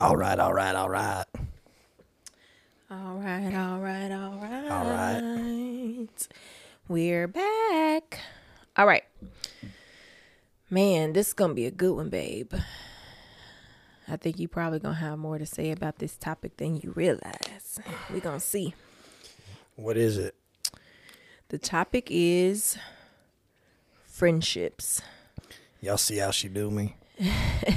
All 0.00 0.16
right, 0.16 0.38
all 0.38 0.54
right, 0.54 0.74
all 0.74 0.88
right. 0.88 1.26
All 2.90 3.18
right, 3.18 3.54
all 3.54 3.78
right, 3.80 4.10
all 4.10 4.38
right. 4.40 4.70
All 4.70 4.84
right. 4.86 6.28
We're 6.88 7.28
back. 7.28 8.18
All 8.78 8.86
right. 8.86 9.04
Man, 10.70 11.12
this 11.12 11.28
is 11.28 11.34
going 11.34 11.50
to 11.50 11.54
be 11.54 11.66
a 11.66 11.70
good 11.70 11.94
one, 11.94 12.08
babe. 12.08 12.54
I 14.08 14.16
think 14.16 14.38
you 14.38 14.48
probably 14.48 14.78
going 14.78 14.94
to 14.94 15.00
have 15.02 15.18
more 15.18 15.36
to 15.38 15.44
say 15.44 15.70
about 15.70 15.98
this 15.98 16.16
topic 16.16 16.56
than 16.56 16.76
you 16.76 16.92
realize. 16.96 17.78
We're 18.08 18.20
going 18.20 18.40
to 18.40 18.44
see. 18.46 18.74
What 19.76 19.98
is 19.98 20.16
it? 20.16 20.34
The 21.50 21.58
topic 21.58 22.08
is 22.10 22.78
friendships. 24.06 25.02
Y'all 25.82 25.98
see 25.98 26.16
how 26.16 26.30
she 26.30 26.48
do 26.48 26.70
me? 26.70 26.96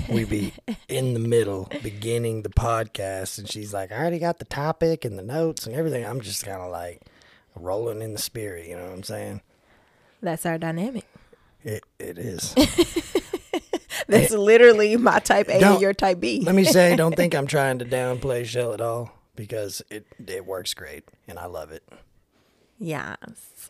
We 0.09 0.23
be 0.25 0.53
in 0.87 1.13
the 1.13 1.19
middle, 1.19 1.69
beginning 1.81 2.43
the 2.43 2.49
podcast, 2.49 3.37
and 3.37 3.49
she's 3.49 3.73
like, 3.73 3.91
I 3.91 3.97
already 3.97 4.19
got 4.19 4.39
the 4.39 4.45
topic 4.45 5.05
and 5.05 5.17
the 5.17 5.23
notes 5.23 5.65
and 5.65 5.75
everything. 5.75 6.05
I'm 6.05 6.21
just 6.21 6.45
kind 6.45 6.61
of 6.61 6.71
like 6.71 7.01
rolling 7.55 8.01
in 8.01 8.13
the 8.13 8.19
spirit, 8.19 8.67
you 8.67 8.75
know 8.75 8.83
what 8.83 8.93
I'm 8.93 9.03
saying? 9.03 9.41
That's 10.21 10.45
our 10.45 10.57
dynamic. 10.57 11.05
It 11.63 11.83
it 11.99 12.17
is. 12.17 12.53
That's 14.07 14.31
literally 14.31 14.95
my 14.97 15.19
type 15.19 15.47
A 15.49 15.61
and 15.61 15.81
your 15.81 15.93
type 15.93 16.19
B. 16.19 16.41
Let 16.41 16.55
me 16.55 16.63
say, 16.65 16.95
don't 16.95 17.15
think 17.15 17.33
I'm 17.35 17.47
trying 17.47 17.79
to 17.79 17.85
downplay 17.85 18.45
Shell 18.45 18.73
at 18.73 18.81
all 18.81 19.11
because 19.35 19.81
it 19.89 20.05
it 20.27 20.45
works 20.45 20.73
great 20.73 21.03
and 21.27 21.39
I 21.39 21.45
love 21.45 21.71
it. 21.71 21.83
Yes. 22.79 23.69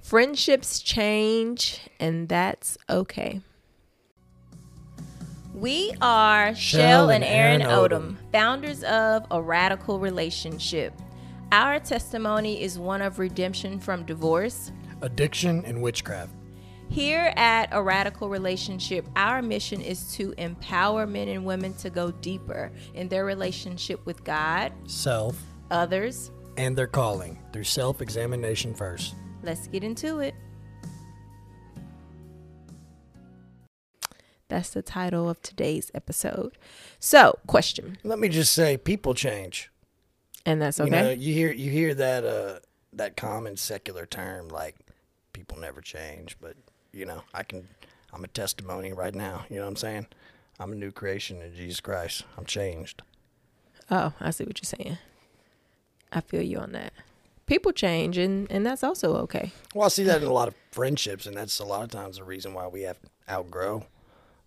Friendships 0.00 0.80
change, 0.80 1.80
and 1.98 2.28
that's 2.28 2.78
okay. 2.88 3.40
We 5.56 5.92
are 6.02 6.54
Shell 6.54 7.08
and 7.10 7.24
Aaron 7.24 7.62
Odom, 7.62 8.16
founders 8.30 8.84
of 8.84 9.24
A 9.30 9.40
Radical 9.40 9.98
Relationship. 9.98 10.92
Our 11.50 11.78
testimony 11.80 12.60
is 12.60 12.78
one 12.78 13.00
of 13.00 13.18
redemption 13.18 13.80
from 13.80 14.04
divorce. 14.04 14.70
Addiction 15.00 15.64
and 15.64 15.80
witchcraft. 15.80 16.30
Here 16.90 17.32
at 17.36 17.70
A 17.72 17.82
Radical 17.82 18.28
Relationship, 18.28 19.08
our 19.16 19.40
mission 19.40 19.80
is 19.80 20.12
to 20.16 20.34
empower 20.36 21.06
men 21.06 21.28
and 21.28 21.46
women 21.46 21.72
to 21.76 21.88
go 21.88 22.10
deeper 22.10 22.70
in 22.92 23.08
their 23.08 23.24
relationship 23.24 24.04
with 24.04 24.22
God, 24.24 24.72
Self 24.86 25.42
others. 25.70 26.30
and 26.58 26.76
their 26.76 26.86
calling 26.86 27.38
through 27.54 27.64
self 27.64 28.02
examination 28.02 28.74
first. 28.74 29.14
Let's 29.42 29.68
get 29.68 29.82
into 29.84 30.18
it. 30.20 30.34
That's 34.48 34.70
the 34.70 34.82
title 34.82 35.28
of 35.28 35.42
today's 35.42 35.90
episode. 35.94 36.56
So, 37.00 37.38
question, 37.46 37.98
Let 38.04 38.18
me 38.18 38.28
just 38.28 38.52
say, 38.52 38.76
people 38.76 39.14
change. 39.14 39.70
and 40.44 40.62
that's 40.62 40.78
You 40.78 40.86
know, 40.86 40.98
okay. 40.98 41.14
you 41.14 41.34
hear 41.34 41.52
you 41.52 41.70
hear 41.70 41.94
that 41.94 42.24
uh 42.24 42.60
that 42.92 43.16
common 43.16 43.56
secular 43.56 44.06
term 44.06 44.48
like 44.48 44.76
people 45.32 45.58
never 45.58 45.80
change, 45.80 46.36
but 46.40 46.56
you 46.92 47.04
know, 47.06 47.22
I 47.34 47.42
can 47.42 47.68
I'm 48.12 48.24
a 48.24 48.28
testimony 48.28 48.92
right 48.92 49.14
now, 49.14 49.44
you 49.50 49.56
know 49.56 49.62
what 49.62 49.70
I'm 49.70 49.76
saying? 49.76 50.06
I'm 50.58 50.72
a 50.72 50.76
new 50.76 50.90
creation 50.92 51.42
in 51.42 51.54
Jesus 51.54 51.80
Christ. 51.80 52.22
I'm 52.38 52.46
changed. 52.46 53.02
Oh, 53.90 54.12
I 54.20 54.30
see 54.30 54.44
what 54.44 54.58
you're 54.58 54.64
saying. 54.78 54.98
I 56.12 56.20
feel 56.20 56.40
you 56.42 56.58
on 56.58 56.72
that. 56.72 56.92
People 57.46 57.72
change, 57.72 58.16
and 58.16 58.50
and 58.50 58.64
that's 58.64 58.82
also 58.82 59.16
okay. 59.18 59.52
Well, 59.74 59.84
I 59.86 59.88
see 59.88 60.04
that 60.04 60.22
in 60.22 60.28
a 60.28 60.32
lot 60.32 60.48
of 60.48 60.54
friendships, 60.72 61.26
and 61.26 61.36
that's 61.36 61.58
a 61.58 61.64
lot 61.64 61.82
of 61.82 61.90
times 61.90 62.16
the 62.16 62.24
reason 62.24 62.54
why 62.54 62.66
we 62.68 62.82
have 62.82 63.00
to 63.02 63.08
outgrow 63.28 63.84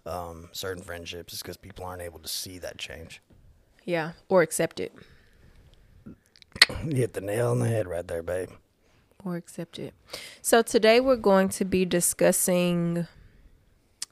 um, 0.06 0.50
certain 0.52 0.84
friendships 0.84 1.34
is 1.34 1.42
because 1.42 1.58
people 1.58 1.86
aren't 1.86 2.02
able 2.02 2.20
to 2.20 2.28
see 2.28 2.58
that 2.60 2.78
change. 2.78 3.22
Yeah, 3.86 4.12
or 4.28 4.42
accept 4.42 4.80
it, 4.80 4.94
You 6.86 6.96
hit 6.96 7.14
the 7.14 7.22
nail 7.22 7.50
on 7.52 7.60
the 7.60 7.68
head 7.68 7.88
right 7.88 8.08
there, 8.08 8.22
babe. 8.24 8.50
or 9.26 9.36
accept 9.36 9.80
it. 9.80 9.94
So 10.42 10.62
today 10.62 11.00
we're 11.00 11.16
going 11.16 11.50
to 11.50 11.66
be 11.66 11.86
discussing 11.86 13.08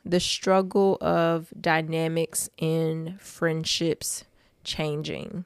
the 0.03 0.19
struggle 0.19 0.97
of 1.01 1.49
dynamics 1.59 2.49
in 2.57 3.17
friendships 3.19 4.23
changing 4.63 5.45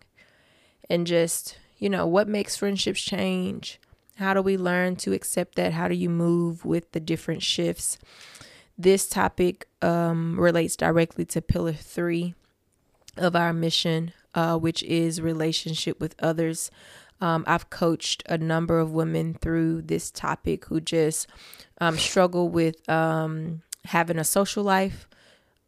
and 0.89 1.05
just, 1.07 1.57
you 1.77 1.89
know, 1.89 2.05
what 2.07 2.27
makes 2.27 2.55
friendships 2.55 3.01
change? 3.01 3.79
How 4.15 4.33
do 4.33 4.41
we 4.41 4.55
learn 4.57 4.95
to 4.97 5.13
accept 5.13 5.55
that? 5.55 5.73
How 5.73 5.87
do 5.87 5.95
you 5.95 6.09
move 6.09 6.63
with 6.63 6.91
the 6.91 6.99
different 6.99 7.41
shifts? 7.41 7.97
This 8.81 9.07
topic 9.07 9.67
um, 9.83 10.39
relates 10.39 10.75
directly 10.75 11.23
to 11.25 11.39
pillar 11.39 11.71
three 11.71 12.33
of 13.15 13.35
our 13.35 13.53
mission, 13.53 14.11
uh, 14.33 14.57
which 14.57 14.81
is 14.81 15.21
relationship 15.21 15.99
with 15.99 16.15
others. 16.17 16.71
Um, 17.19 17.43
I've 17.45 17.69
coached 17.69 18.23
a 18.27 18.39
number 18.39 18.79
of 18.79 18.89
women 18.89 19.35
through 19.35 19.83
this 19.83 20.09
topic 20.09 20.65
who 20.65 20.81
just 20.81 21.27
um, 21.79 21.95
struggle 21.95 22.49
with 22.49 22.89
um, 22.89 23.61
having 23.85 24.17
a 24.17 24.23
social 24.23 24.63
life, 24.63 25.07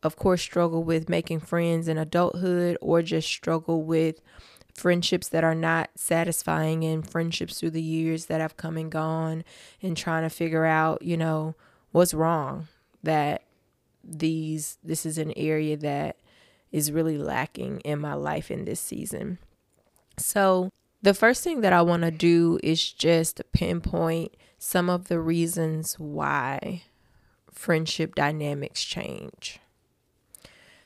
of 0.01 0.15
course, 0.15 0.41
struggle 0.41 0.83
with 0.83 1.07
making 1.07 1.41
friends 1.41 1.87
in 1.87 1.99
adulthood, 1.99 2.79
or 2.81 3.03
just 3.03 3.27
struggle 3.27 3.83
with 3.83 4.21
friendships 4.73 5.29
that 5.29 5.43
are 5.43 5.53
not 5.53 5.91
satisfying 5.93 6.83
and 6.83 7.07
friendships 7.07 7.59
through 7.59 7.69
the 7.69 7.79
years 7.79 8.25
that 8.25 8.41
have 8.41 8.57
come 8.57 8.75
and 8.75 8.91
gone, 8.91 9.43
and 9.83 9.95
trying 9.95 10.23
to 10.23 10.31
figure 10.31 10.65
out, 10.65 11.03
you 11.03 11.15
know, 11.15 11.53
what's 11.91 12.15
wrong 12.15 12.69
that 13.03 13.43
these 14.03 14.77
this 14.83 15.05
is 15.05 15.17
an 15.17 15.33
area 15.37 15.77
that 15.77 16.17
is 16.71 16.91
really 16.91 17.17
lacking 17.17 17.79
in 17.81 17.99
my 17.99 18.13
life 18.13 18.49
in 18.49 18.65
this 18.65 18.79
season. 18.79 19.37
So, 20.17 20.69
the 21.01 21.13
first 21.13 21.43
thing 21.43 21.61
that 21.61 21.73
I 21.73 21.81
want 21.81 22.03
to 22.03 22.11
do 22.11 22.59
is 22.63 22.91
just 22.91 23.41
pinpoint 23.51 24.35
some 24.57 24.89
of 24.89 25.07
the 25.07 25.19
reasons 25.19 25.99
why 25.99 26.83
friendship 27.51 28.15
dynamics 28.15 28.83
change. 28.83 29.59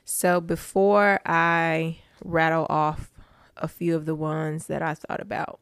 So, 0.03 0.41
before 0.41 1.21
I 1.25 1.99
rattle 2.23 2.67
off 2.69 3.11
a 3.55 3.67
few 3.67 3.95
of 3.95 4.05
the 4.05 4.15
ones 4.15 4.67
that 4.67 4.81
I 4.81 4.93
thought 4.93 5.21
about, 5.21 5.59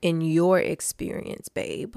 in 0.00 0.20
your 0.20 0.58
experience, 0.58 1.48
babe, 1.48 1.96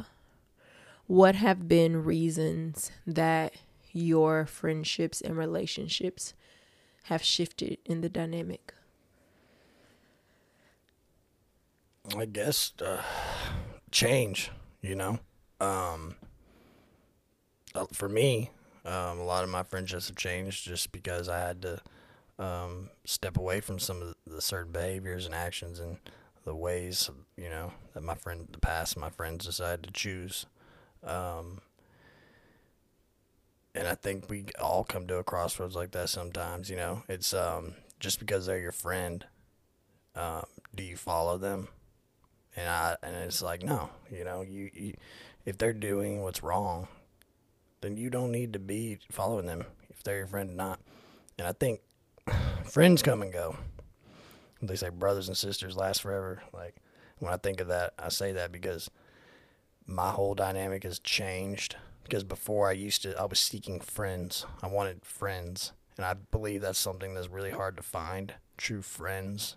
what 1.07 1.35
have 1.35 1.67
been 1.67 2.03
reasons 2.03 2.91
that 3.05 3.55
your 3.91 4.45
friendships 4.45 5.21
and 5.21 5.37
relationships 5.37 6.33
have 7.03 7.23
shifted 7.23 7.77
in 7.85 8.01
the 8.01 8.09
dynamic? 8.09 8.73
I 12.17 12.25
guess 12.25 12.73
uh, 12.81 13.01
change, 13.91 14.51
you 14.81 14.95
know. 14.95 15.19
Um, 15.61 16.15
uh, 17.75 17.85
for 17.93 18.09
me, 18.09 18.51
um, 18.85 19.19
a 19.19 19.23
lot 19.23 19.43
of 19.43 19.49
my 19.49 19.63
friendships 19.63 20.07
have 20.07 20.17
changed 20.17 20.65
just 20.65 20.91
because 20.91 21.29
I 21.29 21.39
had 21.39 21.61
to 21.61 21.81
um, 22.39 22.89
step 23.05 23.37
away 23.37 23.61
from 23.61 23.79
some 23.79 24.01
of 24.01 24.15
the 24.27 24.41
certain 24.41 24.71
behaviors 24.71 25.25
and 25.25 25.33
actions 25.33 25.79
and 25.79 25.97
the 26.43 26.55
ways, 26.55 27.09
you 27.37 27.49
know, 27.49 27.71
that 27.93 28.03
my 28.03 28.15
friend, 28.15 28.47
the 28.51 28.59
past 28.59 28.97
my 28.97 29.09
friends 29.09 29.45
decided 29.45 29.83
to 29.83 29.91
choose. 29.91 30.45
Um, 31.05 31.61
and 33.75 33.87
I 33.87 33.95
think 33.95 34.29
we 34.29 34.45
all 34.61 34.83
come 34.83 35.07
to 35.07 35.17
a 35.17 35.23
crossroads 35.23 35.75
like 35.75 35.91
that 35.91 36.09
sometimes, 36.09 36.69
you 36.69 36.75
know. 36.75 37.03
It's 37.09 37.33
um, 37.33 37.73
just 37.99 38.19
because 38.19 38.45
they're 38.45 38.59
your 38.59 38.71
friend, 38.71 39.25
um, 40.15 40.43
do 40.75 40.83
you 40.83 40.95
follow 40.95 41.37
them? 41.37 41.67
And 42.55 42.69
I 42.69 42.95
and 43.01 43.15
it's 43.15 43.41
like 43.41 43.63
no, 43.63 43.89
you 44.11 44.23
know, 44.23 44.41
you, 44.41 44.69
you 44.73 44.93
if 45.45 45.57
they're 45.57 45.73
doing 45.73 46.21
what's 46.21 46.43
wrong, 46.43 46.87
then 47.81 47.97
you 47.97 48.09
don't 48.09 48.31
need 48.31 48.53
to 48.53 48.59
be 48.59 48.99
following 49.11 49.47
them 49.47 49.65
if 49.89 50.03
they're 50.03 50.19
your 50.19 50.27
friend 50.27 50.51
or 50.51 50.53
not. 50.53 50.79
And 51.37 51.47
I 51.47 51.53
think 51.53 51.81
friends 52.65 53.01
come 53.01 53.23
and 53.23 53.33
go. 53.33 53.57
They 54.61 54.75
say 54.75 54.89
brothers 54.89 55.27
and 55.27 55.35
sisters 55.35 55.75
last 55.75 56.01
forever. 56.01 56.43
Like 56.53 56.75
when 57.19 57.33
I 57.33 57.37
think 57.37 57.59
of 57.59 57.67
that, 57.69 57.93
I 57.97 58.09
say 58.09 58.33
that 58.33 58.51
because 58.51 58.89
my 59.85 60.11
whole 60.11 60.35
dynamic 60.35 60.83
has 60.83 60.99
changed. 60.99 61.75
Because 62.03 62.23
before 62.23 62.67
I 62.67 62.73
used 62.73 63.01
to, 63.03 63.17
I 63.19 63.25
was 63.25 63.39
seeking 63.39 63.79
friends. 63.79 64.45
I 64.61 64.67
wanted 64.67 65.05
friends, 65.05 65.71
and 65.95 66.05
I 66.05 66.13
believe 66.13 66.61
that's 66.61 66.79
something 66.79 67.13
that's 67.13 67.29
really 67.29 67.51
hard 67.51 67.77
to 67.77 67.83
find. 67.83 68.33
True 68.57 68.81
friends. 68.81 69.55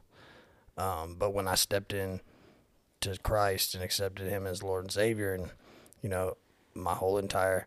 Um, 0.78 1.16
but 1.18 1.34
when 1.34 1.48
I 1.48 1.56
stepped 1.56 1.92
in 1.92 2.20
to 3.00 3.18
Christ 3.18 3.74
and 3.74 3.82
accepted 3.82 4.28
Him 4.28 4.46
as 4.46 4.62
Lord 4.62 4.84
and 4.84 4.92
Savior, 4.92 5.34
and 5.34 5.50
you 6.02 6.08
know, 6.08 6.36
my 6.74 6.94
whole 6.94 7.18
entire 7.18 7.66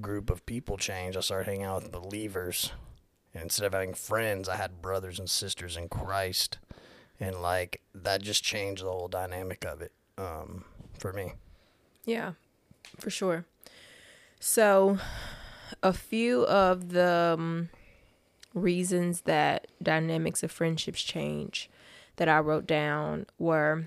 group 0.00 0.30
of 0.30 0.46
people 0.46 0.76
changed. 0.76 1.18
I 1.18 1.20
started 1.20 1.50
hanging 1.50 1.64
out 1.64 1.82
with 1.82 1.92
believers, 1.92 2.72
and 3.34 3.44
instead 3.44 3.66
of 3.66 3.72
having 3.72 3.94
friends, 3.94 4.48
I 4.48 4.56
had 4.56 4.82
brothers 4.82 5.18
and 5.18 5.28
sisters 5.28 5.76
in 5.76 5.88
Christ, 5.88 6.58
and 7.20 7.42
like 7.42 7.80
that 7.94 8.22
just 8.22 8.42
changed 8.42 8.84
the 8.84 8.90
whole 8.90 9.08
dynamic 9.08 9.64
of 9.64 9.82
it 9.82 9.92
um, 10.16 10.64
for 10.98 11.12
me. 11.12 11.34
Yeah, 12.04 12.32
for 12.98 13.10
sure. 13.10 13.44
So, 14.40 14.98
a 15.82 15.92
few 15.92 16.44
of 16.46 16.90
the 16.90 17.36
um, 17.38 17.68
reasons 18.54 19.22
that 19.22 19.68
dynamics 19.82 20.42
of 20.42 20.50
friendships 20.50 21.02
change 21.02 21.70
that 22.16 22.28
I 22.28 22.38
wrote 22.40 22.66
down 22.66 23.26
were 23.38 23.84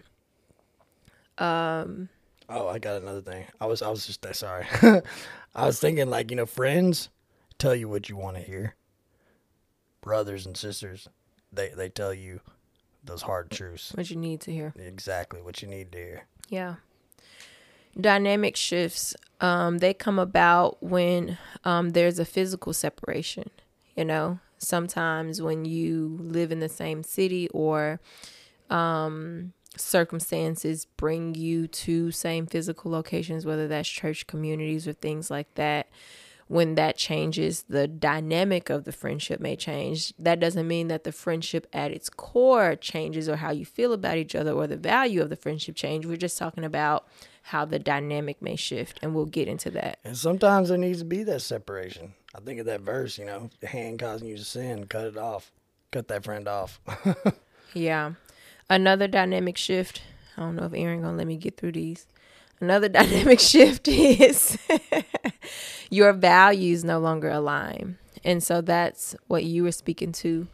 um 1.37 2.09
Oh, 2.47 2.67
I 2.67 2.77
got 2.77 3.01
another 3.01 3.21
thing. 3.21 3.45
I 3.59 3.65
was 3.65 3.81
I 3.81 3.89
was 3.89 4.05
just 4.05 4.25
sorry. 4.35 4.65
I 5.55 5.65
was 5.65 5.79
thinking 5.79 6.09
like, 6.09 6.29
you 6.29 6.37
know, 6.37 6.45
friends 6.45 7.09
tell 7.57 7.73
you 7.75 7.89
what 7.89 8.07
you 8.07 8.15
want 8.15 8.37
to 8.37 8.43
hear. 8.43 8.75
Brothers 10.01 10.45
and 10.45 10.55
sisters, 10.55 11.07
they 11.51 11.69
they 11.69 11.89
tell 11.89 12.13
you 12.13 12.41
those 13.03 13.23
hard 13.23 13.51
truths. 13.51 13.91
what 13.93 14.09
you 14.09 14.15
need 14.15 14.41
to 14.41 14.51
hear. 14.51 14.73
Exactly 14.77 15.41
what 15.41 15.61
you 15.61 15.67
need 15.67 15.91
to 15.91 15.97
hear. 15.97 16.25
Yeah. 16.49 16.75
Dynamic 17.99 18.55
shifts, 18.55 19.15
um, 19.39 19.77
they 19.77 19.93
come 19.93 20.19
about 20.19 20.81
when 20.83 21.37
um, 21.63 21.91
there's 21.91 22.19
a 22.19 22.25
physical 22.25 22.73
separation. 22.73 23.49
You 23.95 24.05
know, 24.05 24.39
sometimes 24.57 25.41
when 25.41 25.65
you 25.65 26.17
live 26.19 26.51
in 26.51 26.59
the 26.59 26.69
same 26.69 27.03
city 27.03 27.47
or 27.49 28.01
um, 28.69 29.53
circumstances 29.77 30.85
bring 30.97 31.35
you 31.35 31.67
to 31.67 32.11
same 32.11 32.45
physical 32.47 32.91
locations, 32.91 33.45
whether 33.45 33.67
that's 33.67 33.89
church 33.89 34.27
communities 34.27 34.87
or 34.87 34.93
things 34.93 35.29
like 35.29 35.53
that. 35.55 35.87
When 36.47 36.75
that 36.75 36.95
changes, 36.95 37.63
the 37.67 37.87
dynamic 37.87 38.69
of 38.69 38.83
the 38.83 38.91
friendship 38.91 39.39
may 39.39 39.55
change. 39.55 40.13
That 40.19 40.39
doesn't 40.39 40.67
mean 40.67 40.89
that 40.89 41.03
the 41.03 41.11
friendship 41.11 41.65
at 41.73 41.89
its 41.89 42.07
core 42.07 42.75
changes 42.75 43.27
or 43.27 43.37
how 43.37 43.49
you 43.49 43.65
feel 43.65 43.93
about 43.93 44.17
each 44.17 44.35
other 44.35 44.51
or 44.51 44.67
the 44.67 44.77
value 44.77 45.23
of 45.23 45.29
the 45.29 45.35
friendship 45.35 45.75
change. 45.75 46.05
We're 46.05 46.17
just 46.17 46.37
talking 46.37 46.63
about 46.63 47.07
how 47.49 47.63
the 47.65 47.79
dynamic 47.79 48.41
may 48.41 48.55
shift, 48.55 48.99
and 49.01 49.13
we'll 49.13 49.25
get 49.25 49.47
into 49.47 49.69
that. 49.71 49.99
And 50.03 50.17
sometimes 50.17 50.69
there 50.69 50.77
needs 50.77 50.99
to 50.99 51.05
be 51.05 51.23
that 51.23 51.41
separation. 51.41 52.13
I 52.33 52.39
think 52.39 52.59
of 52.59 52.65
that 52.65 52.81
verse, 52.81 53.17
you 53.17 53.25
know, 53.25 53.49
the 53.59 53.67
hand 53.67 53.99
causing 53.99 54.27
you 54.27 54.37
to 54.37 54.43
sin, 54.43 54.87
cut 54.87 55.05
it 55.05 55.17
off. 55.17 55.51
Cut 55.91 56.07
that 56.07 56.23
friend 56.23 56.47
off. 56.47 56.79
Yeah. 57.75 58.13
Another 58.69 59.07
dynamic 59.07 59.57
shift. 59.57 60.01
I 60.37 60.41
don't 60.41 60.55
know 60.55 60.63
if 60.65 60.73
Aaron 60.73 61.01
gonna 61.01 61.17
let 61.17 61.27
me 61.27 61.35
get 61.35 61.57
through 61.57 61.73
these. 61.73 62.07
Another 62.61 62.87
dynamic 62.99 63.39
shift 63.39 63.87
is 63.89 64.57
your 65.89 66.13
values 66.13 66.83
no 66.85 66.99
longer 66.99 67.29
align. 67.29 67.97
And 68.23 68.41
so 68.41 68.61
that's 68.61 69.13
what 69.27 69.43
you 69.43 69.63
were 69.63 69.73
speaking 69.73 70.13
to 70.13 70.47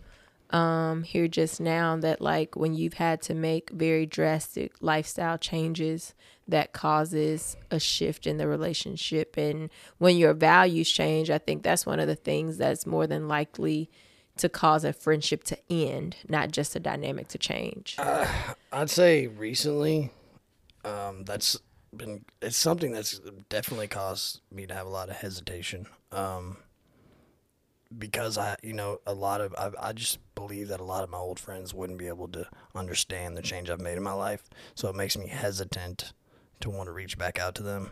um 0.52 1.04
here 1.04 1.28
just 1.28 1.60
now 1.62 1.96
that 1.98 2.22
like 2.22 2.56
when 2.56 2.74
you've 2.74 2.96
had 2.96 3.22
to 3.22 3.34
make 3.34 3.70
very 3.72 4.06
drastic 4.06 4.74
lifestyle 4.82 5.38
changes 5.38 6.14
that 6.48 6.74
causes 6.74 7.56
a 7.70 7.80
shift 7.80 8.28
in 8.28 8.38
the 8.38 8.48
relationship 8.48 9.38
and 9.38 9.70
when 9.98 10.18
your 10.18 10.34
values 10.34 10.90
change 10.90 11.30
i 11.30 11.38
think 11.38 11.64
that's 11.64 11.86
one 11.86 12.00
of 12.00 12.08
the 12.08 12.16
things 12.16 12.58
that's 12.58 12.86
more 12.86 13.08
than 13.08 13.28
likely 13.28 13.90
to 14.38 14.50
cause 14.50 14.84
a 14.84 14.94
friendship 14.94 15.44
to 15.44 15.58
end 15.70 16.16
not 16.28 16.52
just 16.52 16.76
a 16.76 16.80
dynamic 16.80 17.28
to 17.28 17.38
change 17.38 17.98
I'd 18.72 18.90
say 18.90 19.28
recently, 19.28 20.12
um, 20.86 21.26
that's 21.26 21.60
been 21.96 22.24
it's 22.42 22.56
something 22.56 22.94
that's 22.94 23.20
definitely 23.50 23.88
caused 23.88 24.40
me 24.50 24.66
to 24.66 24.74
have 24.74 24.88
a 24.88 24.90
lot 24.90 25.10
of 25.10 25.18
hesitation. 25.18 25.88
Um, 26.12 26.58
because 27.98 28.38
I, 28.38 28.56
you 28.64 28.74
know, 28.74 29.00
a 29.06 29.14
lot 29.14 29.42
of 29.42 29.54
I, 29.58 29.72
I 29.90 29.94
just 29.94 30.20
believe 30.36 30.70
that 30.70 30.80
a 30.80 30.84
lot 30.84 31.04
of 31.04 31.10
my 31.10 31.18
old 31.18 31.40
friends 31.40 31.74
wouldn't 31.74 32.00
be 32.00 32.08
able 32.08 32.28
to 32.30 32.48
understand 32.76 33.38
the 33.38 33.42
change 33.42 33.70
I've 33.70 33.82
made 33.82 33.98
in 33.98 34.04
my 34.04 34.14
life, 34.14 34.50
so 34.76 34.90
it 34.90 34.96
makes 34.96 35.18
me 35.18 35.28
hesitant 35.28 36.14
to 36.62 36.70
want 36.70 36.88
to 36.88 36.92
reach 36.92 37.18
back 37.18 37.40
out 37.40 37.56
to 37.56 37.64
them. 37.64 37.92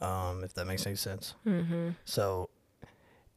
Um, 0.00 0.44
if 0.44 0.52
that 0.54 0.66
makes 0.66 0.86
any 0.86 0.96
sense. 0.96 1.34
Mm-hmm. 1.46 1.90
So, 2.04 2.50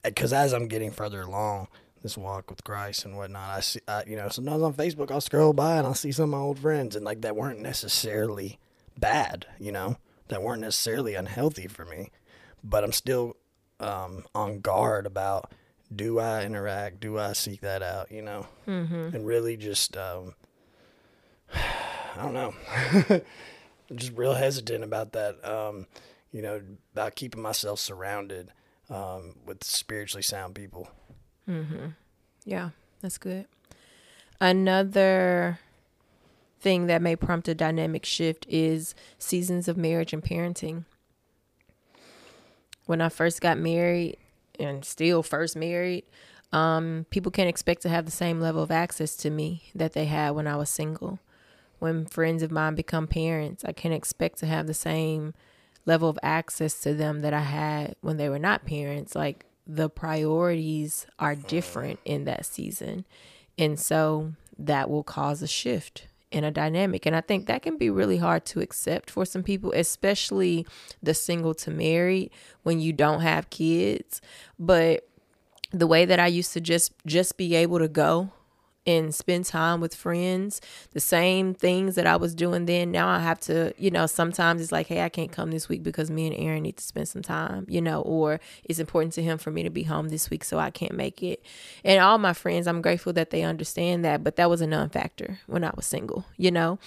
because 0.03 0.33
as 0.33 0.53
I'm 0.53 0.67
getting 0.67 0.91
further 0.91 1.21
along 1.21 1.69
this 2.01 2.17
walk 2.17 2.49
with 2.49 2.63
Christ 2.65 3.05
and 3.05 3.15
whatnot, 3.15 3.49
I 3.49 3.59
see, 3.61 3.79
I, 3.87 4.03
you 4.05 4.17
know, 4.17 4.27
sometimes 4.27 4.61
on 4.61 4.73
Facebook 4.73 5.09
I'll 5.09 5.21
scroll 5.21 5.53
by 5.53 5.77
and 5.77 5.87
I'll 5.87 5.93
see 5.93 6.11
some 6.11 6.25
of 6.25 6.29
my 6.31 6.37
old 6.37 6.59
friends 6.59 6.95
and 6.95 7.05
like 7.05 7.21
that 7.21 7.35
weren't 7.35 7.61
necessarily 7.61 8.59
bad, 8.97 9.45
you 9.57 9.71
know, 9.71 9.97
that 10.27 10.43
weren't 10.43 10.61
necessarily 10.61 11.15
unhealthy 11.15 11.67
for 11.67 11.85
me, 11.85 12.11
but 12.61 12.83
I'm 12.83 12.91
still 12.91 13.37
um, 13.79 14.25
on 14.35 14.59
guard 14.59 15.05
about 15.05 15.51
do 15.93 16.19
I 16.19 16.43
interact, 16.43 16.99
do 16.99 17.17
I 17.17 17.33
seek 17.33 17.61
that 17.61 17.81
out, 17.81 18.11
you 18.11 18.21
know, 18.21 18.47
mm-hmm. 18.67 19.15
and 19.15 19.25
really 19.25 19.57
just 19.57 19.97
um, 19.97 20.35
I 21.53 22.21
don't 22.21 22.33
know, 22.33 22.53
I'm 23.89 23.95
just 23.95 24.13
real 24.15 24.33
hesitant 24.33 24.83
about 24.83 25.13
that, 25.13 25.43
um, 25.45 25.87
you 26.31 26.41
know, 26.41 26.61
about 26.93 27.15
keeping 27.15 27.41
myself 27.41 27.79
surrounded 27.79 28.51
um, 28.89 29.35
with 29.45 29.63
spiritually 29.63 30.23
sound 30.23 30.55
people. 30.55 30.89
Mm-hmm. 31.47 31.87
Yeah, 32.45 32.69
that's 33.01 33.17
good. 33.17 33.45
Another 34.39 35.59
thing 36.59 36.87
that 36.87 37.01
may 37.01 37.15
prompt 37.15 37.47
a 37.47 37.55
dynamic 37.55 38.05
shift 38.05 38.45
is 38.49 38.93
seasons 39.17 39.67
of 39.67 39.77
marriage 39.77 40.13
and 40.13 40.23
parenting. 40.23 40.85
When 42.85 43.01
I 43.01 43.09
first 43.09 43.41
got 43.41 43.57
married 43.57 44.17
and 44.59 44.83
still 44.83 45.23
first 45.23 45.55
married, 45.55 46.05
um, 46.51 47.05
people 47.09 47.31
can't 47.31 47.49
expect 47.49 47.81
to 47.83 47.89
have 47.89 48.05
the 48.05 48.11
same 48.11 48.39
level 48.41 48.63
of 48.63 48.71
access 48.71 49.15
to 49.17 49.29
me 49.29 49.63
that 49.75 49.93
they 49.93 50.05
had 50.05 50.31
when 50.31 50.47
I 50.47 50.55
was 50.55 50.69
single. 50.69 51.19
When 51.79 52.05
friends 52.05 52.43
of 52.43 52.51
mine 52.51 52.75
become 52.75 53.07
parents, 53.07 53.63
I 53.63 53.71
can't 53.71 53.93
expect 53.93 54.39
to 54.39 54.45
have 54.45 54.67
the 54.67 54.73
same 54.73 55.33
level 55.85 56.09
of 56.09 56.19
access 56.21 56.81
to 56.81 56.93
them 56.93 57.21
that 57.21 57.33
I 57.33 57.41
had 57.41 57.95
when 58.01 58.17
they 58.17 58.29
were 58.29 58.39
not 58.39 58.65
parents. 58.65 59.15
Like 59.15 59.45
the 59.65 59.89
priorities 59.89 61.07
are 61.19 61.35
different 61.35 61.99
in 62.03 62.25
that 62.25 62.45
season. 62.45 63.05
And 63.57 63.79
so 63.79 64.33
that 64.57 64.89
will 64.89 65.03
cause 65.03 65.41
a 65.41 65.47
shift 65.47 66.07
in 66.31 66.43
a 66.43 66.51
dynamic. 66.51 67.05
And 67.05 67.15
I 67.15 67.21
think 67.21 67.47
that 67.47 67.61
can 67.61 67.77
be 67.77 67.89
really 67.89 68.17
hard 68.17 68.45
to 68.45 68.61
accept 68.61 69.09
for 69.09 69.25
some 69.25 69.43
people, 69.43 69.71
especially 69.75 70.65
the 71.01 71.13
single 71.13 71.53
to 71.55 71.71
married 71.71 72.31
when 72.63 72.79
you 72.79 72.93
don't 72.93 73.21
have 73.21 73.49
kids. 73.49 74.21
But 74.57 75.07
the 75.71 75.87
way 75.87 76.05
that 76.05 76.19
I 76.19 76.27
used 76.27 76.53
to 76.53 76.61
just 76.61 76.93
just 77.05 77.37
be 77.37 77.55
able 77.55 77.79
to 77.79 77.87
go 77.87 78.31
and 78.85 79.13
spend 79.13 79.45
time 79.45 79.81
with 79.81 79.93
friends, 79.93 80.61
the 80.93 80.99
same 80.99 81.53
things 81.53 81.95
that 81.95 82.07
I 82.07 82.15
was 82.15 82.33
doing 82.33 82.65
then, 82.65 82.91
now 82.91 83.07
I 83.07 83.19
have 83.19 83.39
to, 83.41 83.73
you 83.77 83.91
know, 83.91 84.05
sometimes 84.05 84.61
it's 84.61 84.71
like, 84.71 84.87
hey, 84.87 85.01
I 85.01 85.09
can't 85.09 85.31
come 85.31 85.51
this 85.51 85.69
week 85.69 85.83
because 85.83 86.09
me 86.09 86.27
and 86.27 86.35
Aaron 86.35 86.63
need 86.63 86.77
to 86.77 86.83
spend 86.83 87.07
some 87.07 87.21
time, 87.21 87.65
you 87.69 87.81
know, 87.81 88.01
or 88.01 88.39
it's 88.63 88.79
important 88.79 89.13
to 89.13 89.21
him 89.21 89.37
for 89.37 89.51
me 89.51 89.63
to 89.63 89.69
be 89.69 89.83
home 89.83 90.09
this 90.09 90.29
week, 90.29 90.43
so 90.43 90.59
I 90.59 90.71
can't 90.71 90.95
make 90.95 91.21
it. 91.21 91.43
And 91.83 92.01
all 92.01 92.17
my 92.17 92.33
friends, 92.33 92.67
I'm 92.67 92.81
grateful 92.81 93.13
that 93.13 93.29
they 93.29 93.43
understand 93.43 94.03
that, 94.05 94.23
but 94.23 94.37
that 94.37 94.49
was 94.49 94.61
a 94.61 94.67
non 94.67 94.89
factor 94.89 95.39
when 95.47 95.63
I 95.63 95.71
was 95.75 95.85
single, 95.85 96.25
you 96.37 96.51
know? 96.51 96.79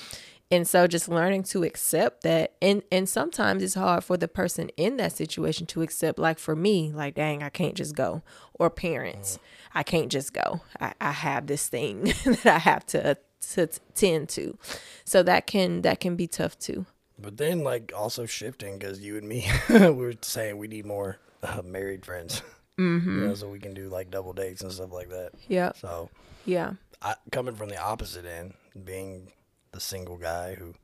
And 0.53 0.69
so 0.69 0.87
just 0.87 1.09
learning 1.09 1.45
to 1.45 1.65
accept 1.65 2.23
that 2.23 2.53
and 2.61 2.83
and 2.93 3.09
sometimes 3.09 3.63
it's 3.63 3.75
hard 3.75 4.05
for 4.05 4.17
the 4.17 4.29
person 4.29 4.69
in 4.77 4.99
that 4.99 5.13
situation 5.13 5.67
to 5.69 5.83
accept 5.83 6.19
like 6.19 6.39
for 6.39 6.55
me 6.55 6.93
like 6.93 7.15
dang 7.15 7.43
I 7.43 7.49
can't 7.49 7.75
just 7.75 7.97
go 7.97 8.23
or 8.53 8.69
parents 8.69 9.39
I 9.75 9.83
can't 9.83 10.11
just 10.11 10.33
go. 10.33 10.61
I, 10.81 10.93
I 11.01 11.13
have 11.13 11.47
this 11.47 11.69
thing 11.69 12.05
that 12.25 12.47
I 12.47 12.59
have 12.59 12.87
to 12.87 13.17
to 13.53 13.67
tend 13.95 14.29
to. 14.31 14.59
So 15.05 15.23
that 15.23 15.47
can 15.47 15.83
that 15.83 16.01
can 16.01 16.17
be 16.17 16.27
tough 16.27 16.59
too. 16.59 16.87
But 17.19 17.37
then, 17.37 17.63
like, 17.63 17.93
also 17.95 18.27
shifting 18.27 18.79
because 18.79 19.01
you 19.01 19.17
and 19.17 19.29
me, 19.29 19.49
we 19.71 19.91
were 19.91 20.15
saying 20.23 20.59
we 20.59 20.67
need 20.67 20.87
more 20.87 21.19
uh, 21.43 21.63
married 21.63 22.05
friends, 22.05 22.43
mm-hmm. 22.79 23.21
you 23.21 23.29
know, 23.29 23.35
so 23.35 23.49
we 23.49 23.61
can 23.61 23.75
do 23.75 23.89
like 23.89 24.11
double 24.11 24.33
dates 24.33 24.63
and 24.63 24.73
stuff 24.73 24.93
like 24.93 25.11
that. 25.11 25.31
yeah 25.47 25.71
So, 25.77 26.11
yeah. 26.47 26.73
I, 27.01 27.15
coming 27.31 27.55
from 27.55 27.69
the 27.69 27.81
opposite 27.81 28.25
end, 28.25 28.55
being 28.85 29.31
the 29.73 29.81
single 29.81 30.17
guy 30.17 30.55
who 30.55 30.75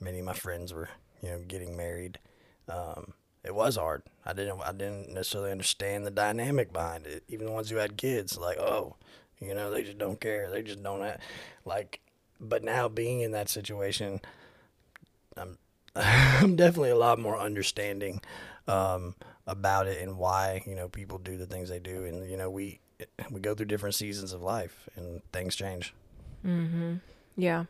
many 0.00 0.18
of 0.18 0.24
my 0.24 0.32
friends 0.32 0.72
were, 0.72 0.88
you 1.22 1.28
know, 1.30 1.40
getting 1.46 1.76
married, 1.76 2.18
um, 2.68 3.14
it 3.44 3.54
was 3.54 3.76
hard. 3.76 4.02
I 4.26 4.32
didn't, 4.32 4.60
I 4.60 4.72
didn't 4.72 5.12
necessarily 5.12 5.52
understand 5.52 6.04
the 6.06 6.10
dynamic 6.10 6.72
behind 6.72 7.06
it. 7.06 7.24
Even 7.28 7.46
the 7.46 7.52
ones 7.52 7.70
who 7.70 7.76
had 7.76 7.96
kids, 7.96 8.36
like, 8.36 8.58
oh, 8.58 8.96
you 9.40 9.54
know, 9.54 9.70
they 9.70 9.82
just 9.84 9.98
don't 9.98 10.20
care. 10.20 10.50
They 10.50 10.62
just 10.62 10.82
don't 10.82 11.02
have, 11.02 11.20
like. 11.64 12.00
But 12.40 12.62
now 12.62 12.88
being 12.88 13.20
in 13.20 13.32
that 13.32 13.48
situation, 13.48 14.20
I'm, 15.36 15.58
I'm 15.96 16.56
definitely 16.56 16.90
a 16.90 16.96
lot 16.96 17.18
more 17.18 17.38
understanding 17.38 18.20
um, 18.66 19.14
about 19.46 19.86
it 19.86 20.00
and 20.00 20.18
why 20.18 20.62
you 20.66 20.74
know 20.74 20.88
people 20.88 21.18
do 21.18 21.36
the 21.36 21.46
things 21.46 21.68
they 21.68 21.78
do, 21.80 22.04
and 22.04 22.30
you 22.30 22.36
know 22.36 22.50
we 22.50 22.80
we 23.30 23.40
go 23.40 23.54
through 23.54 23.66
different 23.66 23.94
seasons 23.94 24.32
of 24.32 24.42
life 24.42 24.88
and 24.96 25.22
things 25.32 25.56
change. 25.56 25.94
Mhm. 26.44 27.00
Yeah. 27.36 27.64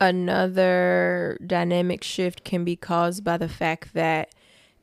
Another 0.00 1.38
dynamic 1.44 2.04
shift 2.04 2.44
can 2.44 2.64
be 2.64 2.76
caused 2.76 3.24
by 3.24 3.36
the 3.36 3.48
fact 3.48 3.94
that 3.94 4.32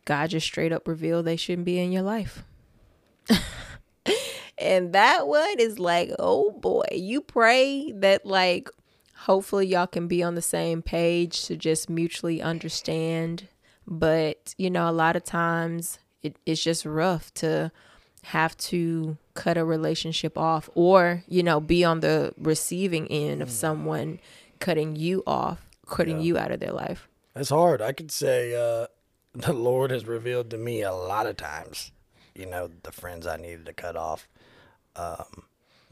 God 0.03 0.29
just 0.29 0.45
straight 0.45 0.71
up 0.71 0.87
revealed 0.87 1.25
they 1.25 1.37
shouldn't 1.37 1.65
be 1.65 1.79
in 1.79 1.91
your 1.91 2.03
life. 2.03 2.43
and 4.57 4.93
that 4.93 5.27
one 5.27 5.59
is 5.59 5.79
like, 5.79 6.11
oh 6.19 6.51
boy, 6.51 6.85
you 6.91 7.21
pray 7.21 7.91
that, 7.93 8.25
like, 8.25 8.69
hopefully 9.15 9.67
y'all 9.67 9.87
can 9.87 10.07
be 10.07 10.21
on 10.21 10.35
the 10.35 10.41
same 10.41 10.81
page 10.81 11.45
to 11.45 11.55
just 11.55 11.89
mutually 11.89 12.41
understand. 12.41 13.47
But, 13.87 14.53
you 14.57 14.69
know, 14.69 14.89
a 14.89 14.91
lot 14.91 15.15
of 15.15 15.23
times 15.23 15.99
it, 16.21 16.37
it's 16.45 16.63
just 16.63 16.85
rough 16.85 17.33
to 17.35 17.71
have 18.23 18.57
to 18.57 19.17
cut 19.33 19.57
a 19.57 19.63
relationship 19.63 20.37
off 20.37 20.69
or, 20.73 21.23
you 21.27 21.43
know, 21.43 21.59
be 21.59 21.83
on 21.83 21.99
the 21.99 22.33
receiving 22.37 23.07
end 23.07 23.41
of 23.41 23.49
mm. 23.49 23.53
someone 23.53 24.19
cutting 24.59 24.95
you 24.95 25.23
off, 25.27 25.65
cutting 25.87 26.17
Yeah. 26.17 26.23
you 26.23 26.37
out 26.37 26.51
of 26.51 26.59
their 26.59 26.71
life? 26.73 27.07
It's 27.35 27.49
hard. 27.49 27.81
I 27.81 27.91
could 27.91 28.11
say 28.11 28.53
uh, 28.55 28.87
the 29.33 29.53
Lord 29.53 29.91
has 29.91 30.05
revealed 30.07 30.49
to 30.51 30.57
me 30.57 30.81
a 30.81 30.93
lot 30.93 31.27
of 31.27 31.37
times, 31.37 31.91
you 32.33 32.45
know, 32.45 32.69
the 32.83 32.91
friends 32.91 33.27
I 33.27 33.37
needed 33.37 33.65
to 33.65 33.73
cut 33.73 33.95
off, 33.95 34.27
um, 34.95 35.43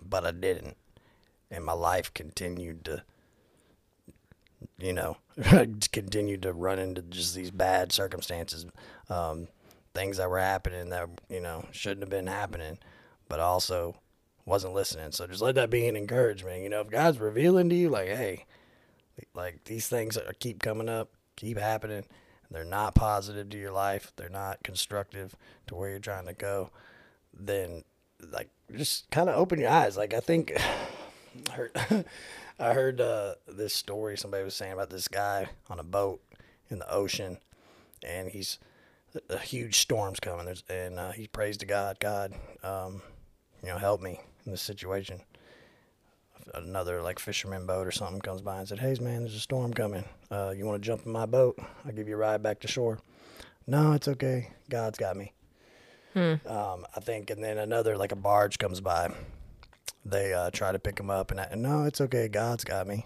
but 0.04 0.26
I 0.26 0.32
didn't, 0.32 0.78
and 1.52 1.64
my 1.66 1.74
life 1.74 2.14
continued 2.14 2.86
to, 2.86 3.04
you 4.80 4.94
know, 4.94 5.18
continued 5.92 6.42
to 6.44 6.54
run 6.54 6.80
into 6.80 7.02
just 7.02 7.36
these 7.36 7.52
bad 7.52 7.92
circumstances, 7.92 8.66
um, 9.10 9.48
things 9.94 10.18
that 10.18 10.30
were 10.30 10.40
happening 10.40 10.90
that 10.90 11.08
you 11.30 11.40
know 11.40 11.66
shouldn't 11.72 12.02
have 12.02 12.10
been 12.10 12.28
happening, 12.28 12.78
but 13.30 13.40
also 13.40 13.96
wasn't 14.46 14.74
listening. 14.74 15.12
So 15.12 15.28
just 15.28 15.42
let 15.42 15.56
that 15.56 15.70
be 15.70 15.88
an 15.88 15.96
encouragement. 15.96 16.62
You 16.64 16.70
know, 16.70 16.82
if 16.82 16.90
God's 16.90 17.20
revealing 17.20 17.70
to 17.70 17.76
you, 17.76 17.90
like, 17.90 18.08
hey, 18.08 18.46
like 19.34 19.64
these 19.66 19.88
things 19.88 20.18
are 20.18 20.34
keep 20.40 20.62
coming 20.62 20.90
up, 20.90 21.10
keep 21.36 21.58
happening. 21.58 22.06
They're 22.52 22.64
not 22.64 22.94
positive 22.94 23.50
to 23.50 23.58
your 23.58 23.72
life. 23.72 24.12
They're 24.16 24.30
not 24.30 24.64
constructive 24.64 25.36
to 25.68 25.76
where 25.76 25.90
you're 25.90 26.00
trying 26.00 26.28
to 26.28 26.34
go. 26.34 26.70
Then, 27.34 27.84
like, 28.32 28.50
just 28.76 29.10
kind 29.10 29.28
of 29.28 29.36
open 29.36 29.60
your 29.60 29.72
eyes. 29.72 29.98
Like, 29.98 30.14
I 30.14 30.20
think 30.20 30.54
I 31.50 31.54
heard, 31.54 31.72
I 32.60 32.74
heard 32.74 33.02
uh, 33.02 33.36
this 33.48 33.74
story 33.74 34.18
somebody 34.18 34.44
was 34.44 34.56
saying 34.56 34.74
about 34.74 34.92
this 34.92 35.08
guy 35.08 35.50
on 35.68 35.80
a 35.80 35.84
boat 35.84 36.22
in 36.70 36.78
the 36.78 36.92
ocean, 36.92 37.40
and 38.04 38.30
he's 38.30 38.60
a 39.30 39.40
huge 39.40 39.80
storm's 39.80 40.20
coming. 40.20 40.46
There's 40.46 40.64
and 40.70 41.00
uh, 41.00 41.12
he 41.12 41.28
prays 41.28 41.58
to 41.58 41.66
God, 41.66 42.00
God, 42.00 42.34
um, 42.64 43.02
you 43.64 43.70
know, 43.70 43.78
help 43.80 44.00
me 44.02 44.20
in 44.46 44.52
this 44.52 44.62
situation 44.62 45.22
another 46.54 47.02
like 47.02 47.20
fisherman 47.20 47.66
boat 47.66 47.88
or 47.88 47.92
something 47.92 48.22
comes 48.22 48.42
by 48.42 48.60
and 48.60 48.68
said, 48.68 48.80
"Hey 48.80 48.96
man, 49.02 49.22
there's 49.22 49.36
a 49.36 49.40
storm 49.40 49.74
coming. 49.74 50.04
Uh, 50.32 50.54
you 50.56 50.66
want 50.66 50.82
to 50.82 50.86
jump 50.86 51.06
in 51.06 51.12
my 51.12 51.26
boat? 51.26 51.58
I'll 51.86 51.92
give 51.92 52.08
you 52.08 52.16
a 52.16 52.18
ride 52.18 52.44
back 52.44 52.60
to 52.62 52.68
shore." 52.68 53.00
No, 53.66 53.94
it's 53.94 54.08
okay. 54.08 54.52
God's 54.70 54.98
got 54.98 55.16
me. 55.16 55.34
Um, 56.46 56.86
I 56.96 57.00
think, 57.00 57.30
and 57.30 57.44
then 57.44 57.58
another 57.58 57.98
like 57.98 58.12
a 58.12 58.18
barge 58.18 58.58
comes 58.58 58.82
by. 58.82 59.14
They 60.06 60.34
uh, 60.34 60.52
try 60.52 60.72
to 60.72 60.80
pick 60.80 61.00
him 61.00 61.10
up, 61.10 61.32
and 61.32 61.40
I, 61.40 61.54
no, 61.56 61.84
it's 61.84 62.02
okay. 62.02 62.28
God's 62.28 62.64
got 62.64 62.88
me. 62.88 63.06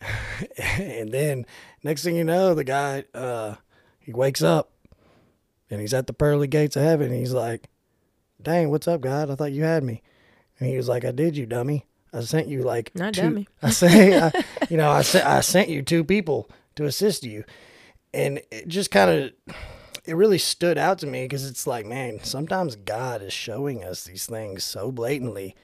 and 0.78 1.12
then 1.12 1.46
next 1.82 2.02
thing 2.02 2.16
you 2.16 2.24
know, 2.24 2.54
the 2.54 2.64
guy 2.64 3.04
uh, 3.14 3.56
he 4.00 4.12
wakes 4.12 4.42
up, 4.42 4.70
and 5.70 5.80
he's 5.80 5.94
at 5.94 6.06
the 6.06 6.12
pearly 6.12 6.46
gates 6.46 6.76
of 6.76 6.82
heaven. 6.82 7.10
And 7.10 7.18
he's 7.20 7.32
like, 7.32 7.68
"Dang, 8.40 8.70
what's 8.70 8.88
up, 8.88 9.00
God? 9.00 9.30
I 9.30 9.34
thought 9.34 9.52
you 9.52 9.64
had 9.64 9.84
me." 9.84 10.02
And 10.58 10.68
he 10.68 10.76
was 10.76 10.88
like, 10.88 11.04
"I 11.04 11.12
did, 11.12 11.36
you 11.36 11.46
dummy. 11.46 11.86
I 12.14 12.20
sent 12.20 12.48
you 12.48 12.62
like 12.62 12.94
Not 12.94 13.14
two, 13.14 13.22
dummy. 13.22 13.48
I 13.62 13.70
say, 13.70 14.20
I, 14.20 14.30
you 14.70 14.76
know, 14.76 14.90
I 14.90 15.02
sent 15.02 15.26
I 15.26 15.40
sent 15.40 15.68
you 15.68 15.82
two 15.82 16.04
people 16.04 16.48
to 16.76 16.84
assist 16.84 17.24
you, 17.24 17.44
and 18.12 18.40
it 18.50 18.68
just 18.68 18.90
kind 18.90 19.10
of 19.10 19.56
it 20.04 20.14
really 20.14 20.38
stood 20.38 20.78
out 20.78 20.98
to 20.98 21.06
me 21.06 21.24
because 21.24 21.48
it's 21.48 21.66
like, 21.66 21.86
man, 21.86 22.20
sometimes 22.22 22.76
God 22.76 23.22
is 23.22 23.32
showing 23.32 23.82
us 23.82 24.04
these 24.04 24.26
things 24.26 24.62
so 24.62 24.92
blatantly, 24.92 25.56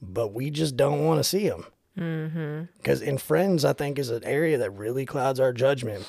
but 0.00 0.32
we 0.32 0.50
just 0.50 0.76
don't 0.76 1.04
want 1.04 1.18
to 1.18 1.24
see 1.24 1.48
them. 1.48 1.64
Because 1.94 3.00
mm-hmm. 3.00 3.08
in 3.08 3.18
friends, 3.18 3.64
I 3.64 3.72
think 3.72 3.98
is 3.98 4.10
an 4.10 4.24
area 4.24 4.58
that 4.58 4.70
really 4.70 5.04
clouds 5.04 5.40
our 5.40 5.52
judgment, 5.52 6.06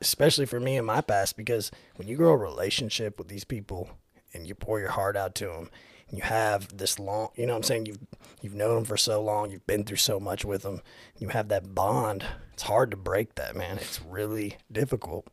especially 0.00 0.46
for 0.46 0.58
me 0.58 0.76
in 0.76 0.84
my 0.84 1.00
past. 1.00 1.36
Because 1.36 1.70
when 1.96 2.08
you 2.08 2.16
grow 2.16 2.32
a 2.32 2.36
relationship 2.36 3.18
with 3.18 3.28
these 3.28 3.44
people 3.44 3.90
and 4.32 4.46
you 4.46 4.54
pour 4.54 4.80
your 4.80 4.90
heart 4.90 5.16
out 5.16 5.34
to 5.36 5.46
them, 5.46 5.70
you 6.12 6.22
have 6.22 6.76
this 6.76 6.98
long, 6.98 7.30
you 7.36 7.46
know, 7.46 7.54
what 7.54 7.58
I'm 7.58 7.62
saying 7.62 7.86
you've 7.86 7.98
you've 8.42 8.54
known 8.54 8.76
them 8.76 8.84
for 8.84 8.96
so 8.96 9.22
long, 9.22 9.50
you've 9.50 9.66
been 9.66 9.84
through 9.84 9.96
so 9.96 10.20
much 10.20 10.44
with 10.44 10.62
them, 10.62 10.82
you 11.18 11.28
have 11.28 11.48
that 11.48 11.74
bond. 11.74 12.24
It's 12.52 12.64
hard 12.64 12.90
to 12.90 12.96
break 12.96 13.34
that, 13.36 13.56
man. 13.56 13.78
It's 13.78 14.00
really 14.02 14.58
difficult. 14.70 15.26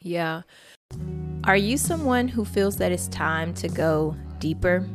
Yeah. 0.00 0.42
Are 1.44 1.56
you 1.56 1.78
someone 1.78 2.28
who 2.28 2.44
feels 2.44 2.76
that 2.76 2.92
it's 2.92 3.08
time 3.08 3.54
to 3.54 3.68
go 3.68 4.16
deeper? 4.38 4.86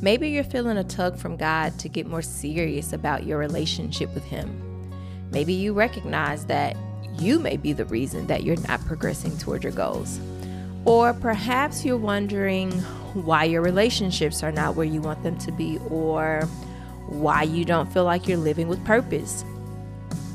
Maybe 0.00 0.30
you're 0.30 0.44
feeling 0.44 0.78
a 0.78 0.84
tug 0.84 1.16
from 1.16 1.36
God 1.36 1.78
to 1.80 1.88
get 1.88 2.06
more 2.06 2.22
serious 2.22 2.92
about 2.92 3.24
your 3.24 3.38
relationship 3.38 4.12
with 4.14 4.24
Him. 4.24 4.90
Maybe 5.30 5.52
you 5.52 5.72
recognize 5.72 6.46
that 6.46 6.76
you 7.18 7.38
may 7.38 7.56
be 7.56 7.72
the 7.72 7.84
reason 7.86 8.26
that 8.26 8.44
you're 8.44 8.60
not 8.68 8.84
progressing 8.86 9.36
toward 9.38 9.64
your 9.64 9.72
goals. 9.72 10.20
Or 10.84 11.14
perhaps 11.14 11.84
you're 11.84 11.96
wondering 11.96 12.72
why 13.14 13.44
your 13.44 13.62
relationships 13.62 14.42
are 14.42 14.52
not 14.52 14.74
where 14.74 14.86
you 14.86 15.00
want 15.00 15.22
them 15.22 15.38
to 15.38 15.52
be, 15.52 15.78
or 15.88 16.48
why 17.06 17.42
you 17.42 17.64
don't 17.64 17.92
feel 17.92 18.04
like 18.04 18.26
you're 18.26 18.38
living 18.38 18.68
with 18.68 18.84
purpose. 18.84 19.44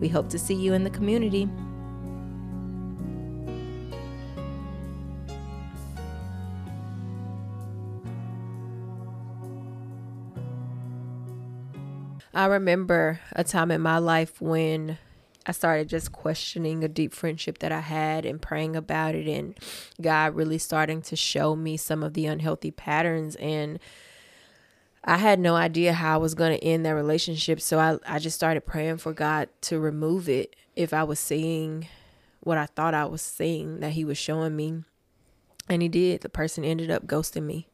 We 0.00 0.08
hope 0.08 0.28
to 0.30 0.38
see 0.38 0.54
you 0.54 0.72
in 0.72 0.82
the 0.82 0.90
community. 0.90 1.48
I 12.34 12.46
remember 12.46 13.20
a 13.32 13.44
time 13.44 13.70
in 13.70 13.80
my 13.80 13.98
life 13.98 14.40
when 14.40 14.98
I 15.44 15.52
started 15.52 15.88
just 15.88 16.12
questioning 16.12 16.84
a 16.84 16.88
deep 16.88 17.12
friendship 17.12 17.58
that 17.58 17.72
I 17.72 17.80
had 17.80 18.24
and 18.24 18.40
praying 18.40 18.76
about 18.76 19.14
it, 19.14 19.26
and 19.26 19.58
God 20.00 20.34
really 20.34 20.58
starting 20.58 21.02
to 21.02 21.16
show 21.16 21.56
me 21.56 21.76
some 21.76 22.02
of 22.02 22.14
the 22.14 22.26
unhealthy 22.26 22.70
patterns. 22.70 23.34
And 23.36 23.80
I 25.04 25.16
had 25.16 25.40
no 25.40 25.56
idea 25.56 25.94
how 25.94 26.14
I 26.14 26.18
was 26.18 26.34
going 26.34 26.56
to 26.56 26.64
end 26.64 26.86
that 26.86 26.94
relationship. 26.94 27.60
So 27.60 27.78
I, 27.78 27.98
I 28.06 28.18
just 28.20 28.36
started 28.36 28.64
praying 28.64 28.98
for 28.98 29.12
God 29.12 29.48
to 29.62 29.80
remove 29.80 30.28
it 30.28 30.54
if 30.76 30.94
I 30.94 31.02
was 31.02 31.18
seeing 31.18 31.88
what 32.40 32.58
I 32.58 32.66
thought 32.66 32.94
I 32.94 33.04
was 33.06 33.22
seeing 33.22 33.80
that 33.80 33.92
He 33.92 34.04
was 34.04 34.18
showing 34.18 34.54
me. 34.54 34.84
And 35.68 35.82
He 35.82 35.88
did. 35.88 36.20
The 36.20 36.28
person 36.28 36.64
ended 36.64 36.90
up 36.90 37.06
ghosting 37.06 37.44
me. 37.44 37.68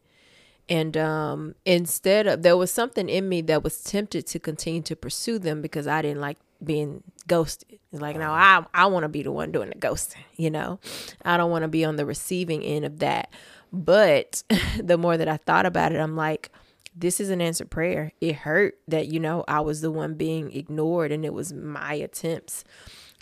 And 0.70 0.96
um, 0.96 1.54
instead 1.64 2.26
of, 2.26 2.42
there 2.42 2.56
was 2.56 2.70
something 2.70 3.08
in 3.08 3.28
me 3.28 3.40
that 3.42 3.62
was 3.62 3.82
tempted 3.82 4.26
to 4.26 4.38
continue 4.38 4.82
to 4.82 4.96
pursue 4.96 5.38
them 5.38 5.62
because 5.62 5.86
I 5.86 6.02
didn't 6.02 6.20
like 6.20 6.38
being 6.62 7.02
ghosted. 7.26 7.78
It's 7.92 8.02
like, 8.02 8.16
no, 8.16 8.30
I, 8.30 8.64
I 8.74 8.86
want 8.86 9.04
to 9.04 9.08
be 9.08 9.22
the 9.22 9.32
one 9.32 9.52
doing 9.52 9.68
the 9.68 9.76
ghosting, 9.76 10.22
you 10.36 10.50
know? 10.50 10.80
I 11.24 11.36
don't 11.36 11.50
want 11.50 11.62
to 11.62 11.68
be 11.68 11.84
on 11.84 11.96
the 11.96 12.06
receiving 12.06 12.62
end 12.62 12.84
of 12.84 12.98
that. 12.98 13.30
But 13.72 14.42
the 14.82 14.98
more 14.98 15.16
that 15.16 15.28
I 15.28 15.36
thought 15.36 15.66
about 15.66 15.92
it, 15.92 15.98
I'm 15.98 16.16
like, 16.16 16.50
this 16.96 17.20
is 17.20 17.30
an 17.30 17.40
answered 17.40 17.70
prayer. 17.70 18.12
It 18.20 18.36
hurt 18.36 18.78
that, 18.88 19.06
you 19.08 19.20
know, 19.20 19.44
I 19.46 19.60
was 19.60 19.80
the 19.80 19.90
one 19.90 20.14
being 20.14 20.52
ignored 20.52 21.12
and 21.12 21.24
it 21.24 21.32
was 21.32 21.52
my 21.52 21.94
attempts 21.94 22.64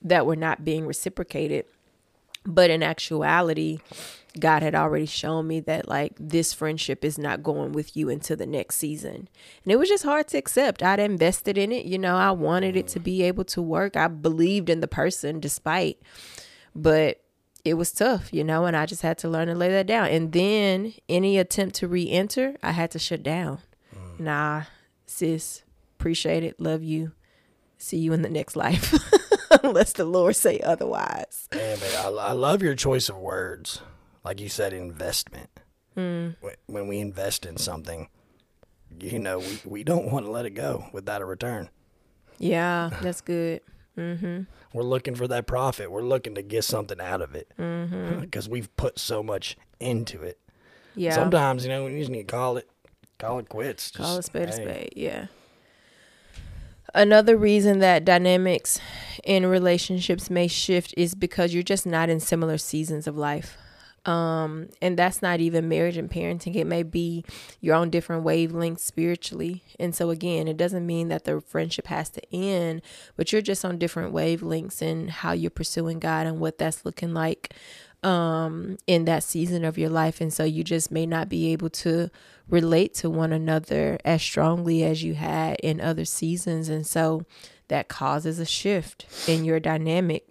that 0.02 0.24
were 0.24 0.36
not 0.36 0.64
being 0.64 0.86
reciprocated. 0.86 1.66
But 2.44 2.70
in 2.70 2.82
actuality, 2.82 3.80
God 4.40 4.62
had 4.62 4.74
already 4.74 5.06
shown 5.06 5.46
me 5.46 5.60
that 5.60 5.88
like 5.88 6.12
this 6.18 6.52
friendship 6.52 7.04
is 7.04 7.18
not 7.18 7.42
going 7.42 7.72
with 7.72 7.96
you 7.96 8.08
into 8.08 8.36
the 8.36 8.46
next 8.46 8.76
season. 8.76 9.28
And 9.64 9.72
it 9.72 9.76
was 9.76 9.88
just 9.88 10.04
hard 10.04 10.28
to 10.28 10.38
accept. 10.38 10.82
I'd 10.82 11.00
invested 11.00 11.58
in 11.58 11.72
it, 11.72 11.86
you 11.86 11.98
know, 11.98 12.16
I 12.16 12.30
wanted 12.30 12.76
it 12.76 12.88
to 12.88 13.00
be 13.00 13.18
mm-hmm. 13.18 13.28
able 13.28 13.44
to 13.44 13.62
work. 13.62 13.96
I 13.96 14.08
believed 14.08 14.70
in 14.70 14.80
the 14.80 14.88
person 14.88 15.40
despite, 15.40 16.00
but 16.74 17.20
it 17.64 17.74
was 17.74 17.90
tough, 17.90 18.32
you 18.32 18.44
know, 18.44 18.64
and 18.64 18.76
I 18.76 18.86
just 18.86 19.02
had 19.02 19.18
to 19.18 19.28
learn 19.28 19.48
to 19.48 19.54
lay 19.54 19.70
that 19.70 19.86
down. 19.86 20.06
And 20.06 20.32
then 20.32 20.94
any 21.08 21.36
attempt 21.36 21.74
to 21.76 21.88
re 21.88 22.08
enter, 22.08 22.56
I 22.62 22.70
had 22.70 22.92
to 22.92 22.98
shut 22.98 23.22
down. 23.24 23.58
Mm. 23.92 24.20
Nah, 24.20 24.62
sis, 25.06 25.64
appreciate 25.98 26.44
it, 26.44 26.60
love 26.60 26.84
you. 26.84 27.12
See 27.78 27.98
you 27.98 28.12
in 28.12 28.22
the 28.22 28.30
next 28.30 28.56
life. 28.56 28.94
Unless 29.64 29.94
the 29.94 30.04
Lord 30.04 30.36
say 30.36 30.60
otherwise. 30.60 31.48
Man, 31.52 31.76
but 31.78 31.94
I, 31.96 32.08
I 32.08 32.32
love 32.32 32.62
your 32.62 32.74
choice 32.74 33.08
of 33.08 33.16
words. 33.16 33.80
Like 34.26 34.40
you 34.40 34.48
said, 34.48 34.72
investment. 34.72 35.48
Hmm. 35.94 36.30
When, 36.40 36.54
when 36.66 36.88
we 36.88 36.98
invest 36.98 37.46
in 37.46 37.56
something, 37.58 38.08
you 38.98 39.20
know, 39.20 39.38
we, 39.38 39.60
we 39.64 39.84
don't 39.84 40.10
want 40.10 40.26
to 40.26 40.32
let 40.32 40.46
it 40.46 40.50
go 40.50 40.86
without 40.92 41.22
a 41.22 41.24
return. 41.24 41.70
Yeah, 42.38 42.90
that's 43.02 43.20
good. 43.20 43.60
Mm-hmm. 43.96 44.42
We're 44.72 44.82
looking 44.82 45.14
for 45.14 45.28
that 45.28 45.46
profit. 45.46 45.92
We're 45.92 46.02
looking 46.02 46.34
to 46.34 46.42
get 46.42 46.64
something 46.64 47.00
out 47.00 47.22
of 47.22 47.36
it 47.36 47.52
mm-hmm. 47.56 48.20
because 48.20 48.48
we've 48.48 48.74
put 48.76 48.98
so 48.98 49.22
much 49.22 49.56
into 49.78 50.22
it. 50.22 50.40
Yeah. 50.96 51.14
Sometimes, 51.14 51.62
you 51.64 51.70
know, 51.70 51.86
you 51.86 52.00
just 52.00 52.10
need 52.10 52.26
to 52.26 52.36
call 52.36 52.56
it, 52.56 52.68
Call 53.18 53.38
it 53.38 53.48
quits. 53.48 53.92
Call 53.92 54.14
it 54.14 54.16
Just, 54.16 54.26
spade 54.26 54.48
a 54.48 54.52
spade. 54.52 54.92
Yeah. 54.96 55.26
Another 56.94 57.36
reason 57.36 57.78
that 57.78 58.04
dynamics 58.04 58.80
in 59.22 59.46
relationships 59.46 60.30
may 60.30 60.48
shift 60.48 60.92
is 60.96 61.14
because 61.14 61.54
you're 61.54 61.62
just 61.62 61.86
not 61.86 62.08
in 62.08 62.18
similar 62.18 62.58
seasons 62.58 63.06
of 63.06 63.16
life. 63.16 63.56
Um, 64.06 64.68
and 64.80 64.96
that's 64.96 65.20
not 65.20 65.40
even 65.40 65.68
marriage 65.68 65.96
and 65.96 66.08
parenting. 66.08 66.54
It 66.54 66.66
may 66.66 66.84
be 66.84 67.24
you're 67.60 67.74
on 67.74 67.90
different 67.90 68.24
wavelengths 68.24 68.80
spiritually. 68.80 69.64
And 69.80 69.94
so, 69.94 70.10
again, 70.10 70.46
it 70.46 70.56
doesn't 70.56 70.86
mean 70.86 71.08
that 71.08 71.24
the 71.24 71.40
friendship 71.40 71.88
has 71.88 72.08
to 72.10 72.22
end, 72.34 72.82
but 73.16 73.32
you're 73.32 73.42
just 73.42 73.64
on 73.64 73.78
different 73.78 74.14
wavelengths 74.14 74.80
in 74.80 75.08
how 75.08 75.32
you're 75.32 75.50
pursuing 75.50 75.98
God 75.98 76.26
and 76.26 76.38
what 76.38 76.58
that's 76.58 76.84
looking 76.84 77.14
like 77.14 77.52
um, 78.04 78.78
in 78.86 79.06
that 79.06 79.24
season 79.24 79.64
of 79.64 79.76
your 79.76 79.90
life. 79.90 80.20
And 80.20 80.32
so, 80.32 80.44
you 80.44 80.62
just 80.62 80.92
may 80.92 81.04
not 81.04 81.28
be 81.28 81.52
able 81.52 81.70
to 81.70 82.08
relate 82.48 82.94
to 82.94 83.10
one 83.10 83.32
another 83.32 83.98
as 84.04 84.22
strongly 84.22 84.84
as 84.84 85.02
you 85.02 85.14
had 85.14 85.56
in 85.64 85.80
other 85.80 86.04
seasons. 86.04 86.68
And 86.68 86.86
so, 86.86 87.26
that 87.68 87.88
causes 87.88 88.38
a 88.38 88.46
shift 88.46 89.06
in 89.28 89.44
your 89.44 89.58
dynamic. 89.58 90.28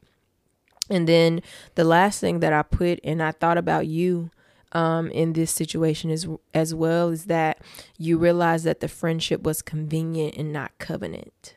And 0.89 1.07
then 1.07 1.41
the 1.75 1.83
last 1.83 2.19
thing 2.19 2.39
that 2.41 2.53
I 2.53 2.61
put 2.61 2.99
and 3.03 3.21
I 3.21 3.31
thought 3.31 3.57
about 3.57 3.87
you 3.87 4.29
um, 4.71 5.09
in 5.11 5.33
this 5.33 5.51
situation 5.51 6.09
is 6.09 6.27
as 6.53 6.75
well 6.75 7.09
is 7.09 7.25
that 7.25 7.59
you 7.97 8.17
realize 8.17 8.63
that 8.63 8.81
the 8.81 8.87
friendship 8.87 9.43
was 9.43 9.61
convenient 9.61 10.35
and 10.35 10.51
not 10.51 10.77
covenant. 10.79 11.55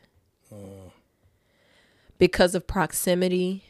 Because 2.17 2.55
of 2.55 2.65
proximity 2.65 3.63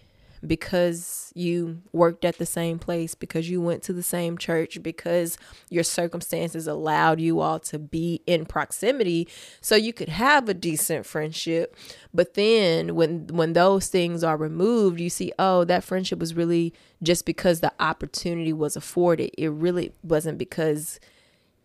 because 0.46 1.32
you 1.36 1.82
worked 1.92 2.24
at 2.26 2.38
the 2.38 2.46
same 2.46 2.80
place, 2.80 3.16
because 3.16 3.50
you 3.50 3.62
went 3.62 3.84
to 3.84 3.94
the 3.94 4.04
same 4.04 4.38
church, 4.38 4.82
because 4.82 5.38
your 5.70 5.84
circumstances 5.84 6.68
allowed 6.68 7.20
you 7.20 7.40
all 7.40 7.60
to 7.60 7.78
be 7.80 8.22
in 8.26 8.46
proximity 8.46 9.28
so 9.62 9.76
you 9.76 9.94
could 9.94 10.10
have 10.10 10.48
a 10.50 10.54
decent 10.54 11.06
friendship. 11.06 11.76
But 12.14 12.34
then 12.36 12.96
when 12.96 13.28
when 13.28 13.54
those 13.54 13.88
things 13.88 14.24
are 14.24 14.38
removed, 14.38 15.00
you 15.00 15.10
see, 15.10 15.32
oh, 15.38 15.64
that 15.66 15.84
friendship 15.84 16.20
was 16.20 16.34
really 16.34 16.74
just 17.04 17.26
because 17.26 17.60
the 17.60 17.72
opportunity 17.80 18.54
was 18.54 18.76
afforded. 18.76 19.32
It 19.38 19.50
really 19.50 19.94
wasn't 20.04 20.38
because 20.38 21.00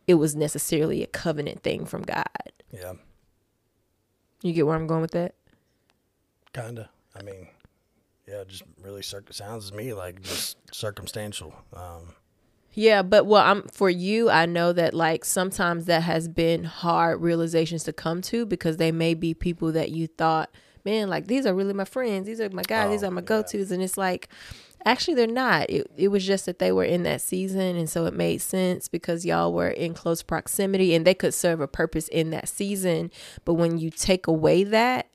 it 0.07 0.15
was 0.15 0.37
necessarily 0.37 1.03
a 1.03 1.07
covenant 1.07 1.63
thing 1.63 1.87
from 1.87 2.03
God. 2.03 2.27
Yeah, 2.71 2.95
You 4.43 4.53
get 4.53 4.67
where 4.67 4.77
I'm 4.77 4.87
going 4.87 5.01
with 5.03 5.13
that? 5.13 5.35
kinda. 6.53 6.91
I 7.17 7.23
mean, 7.23 7.49
yeah, 8.29 8.45
just 8.47 8.63
really 8.83 9.03
circ- 9.03 9.33
sounds 9.33 9.71
to 9.71 9.77
me 9.77 9.93
like 9.93 10.23
just 10.23 10.57
circumstantial. 10.75 11.55
Um, 11.75 12.15
Yeah, 12.73 13.03
but 13.03 13.27
well, 13.27 13.43
I'm 13.45 13.63
for 13.69 13.89
you. 13.91 14.31
I 14.31 14.47
know 14.47 14.73
that 14.73 14.95
like 14.95 15.25
sometimes 15.25 15.85
that 15.87 16.03
has 16.03 16.27
been 16.29 16.65
hard 16.65 17.21
realizations 17.21 17.85
to 17.85 17.93
come 17.93 18.21
to 18.23 18.47
because 18.47 18.79
they 18.79 18.93
may 18.93 19.15
be 19.15 19.35
people 19.35 19.71
that 19.73 19.91
you 19.91 20.07
thought, 20.07 20.51
man, 20.85 21.09
like 21.09 21.27
these 21.27 21.47
are 21.47 21.55
really 21.55 21.75
my 21.75 21.85
friends. 21.85 22.27
These 22.27 22.41
are 22.41 22.51
my 22.51 22.63
guys. 22.63 22.91
these 22.91 23.05
Oh, 23.05 23.09
are 23.09 23.11
my 23.11 23.21
yeah. 23.21 23.27
go 23.27 23.43
tos, 23.43 23.71
and 23.71 23.83
it's 23.83 23.97
like, 23.99 24.29
actually, 24.85 25.15
they're 25.15 25.27
not. 25.29 25.71
It 25.71 25.87
it 25.97 26.09
was 26.09 26.27
just 26.27 26.47
that 26.47 26.59
they 26.59 26.73
were 26.73 26.85
in 26.85 27.05
that 27.05 27.21
season, 27.21 27.77
and 27.77 27.89
so 27.89 28.07
it 28.07 28.15
made 28.15 28.39
sense 28.39 28.89
because 28.89 29.25
y'all 29.25 29.53
were 29.53 29.69
in 29.71 29.95
close 29.95 30.23
proximity, 30.23 30.95
and 30.95 31.07
they 31.07 31.15
could 31.15 31.35
serve 31.35 31.61
a 31.61 31.69
purpose 31.69 32.09
in 32.09 32.31
that 32.31 32.49
season. 32.49 33.11
But 33.45 33.55
when 33.55 33.79
you 33.79 33.91
take 33.91 34.27
away 34.27 34.65
that. 34.65 35.11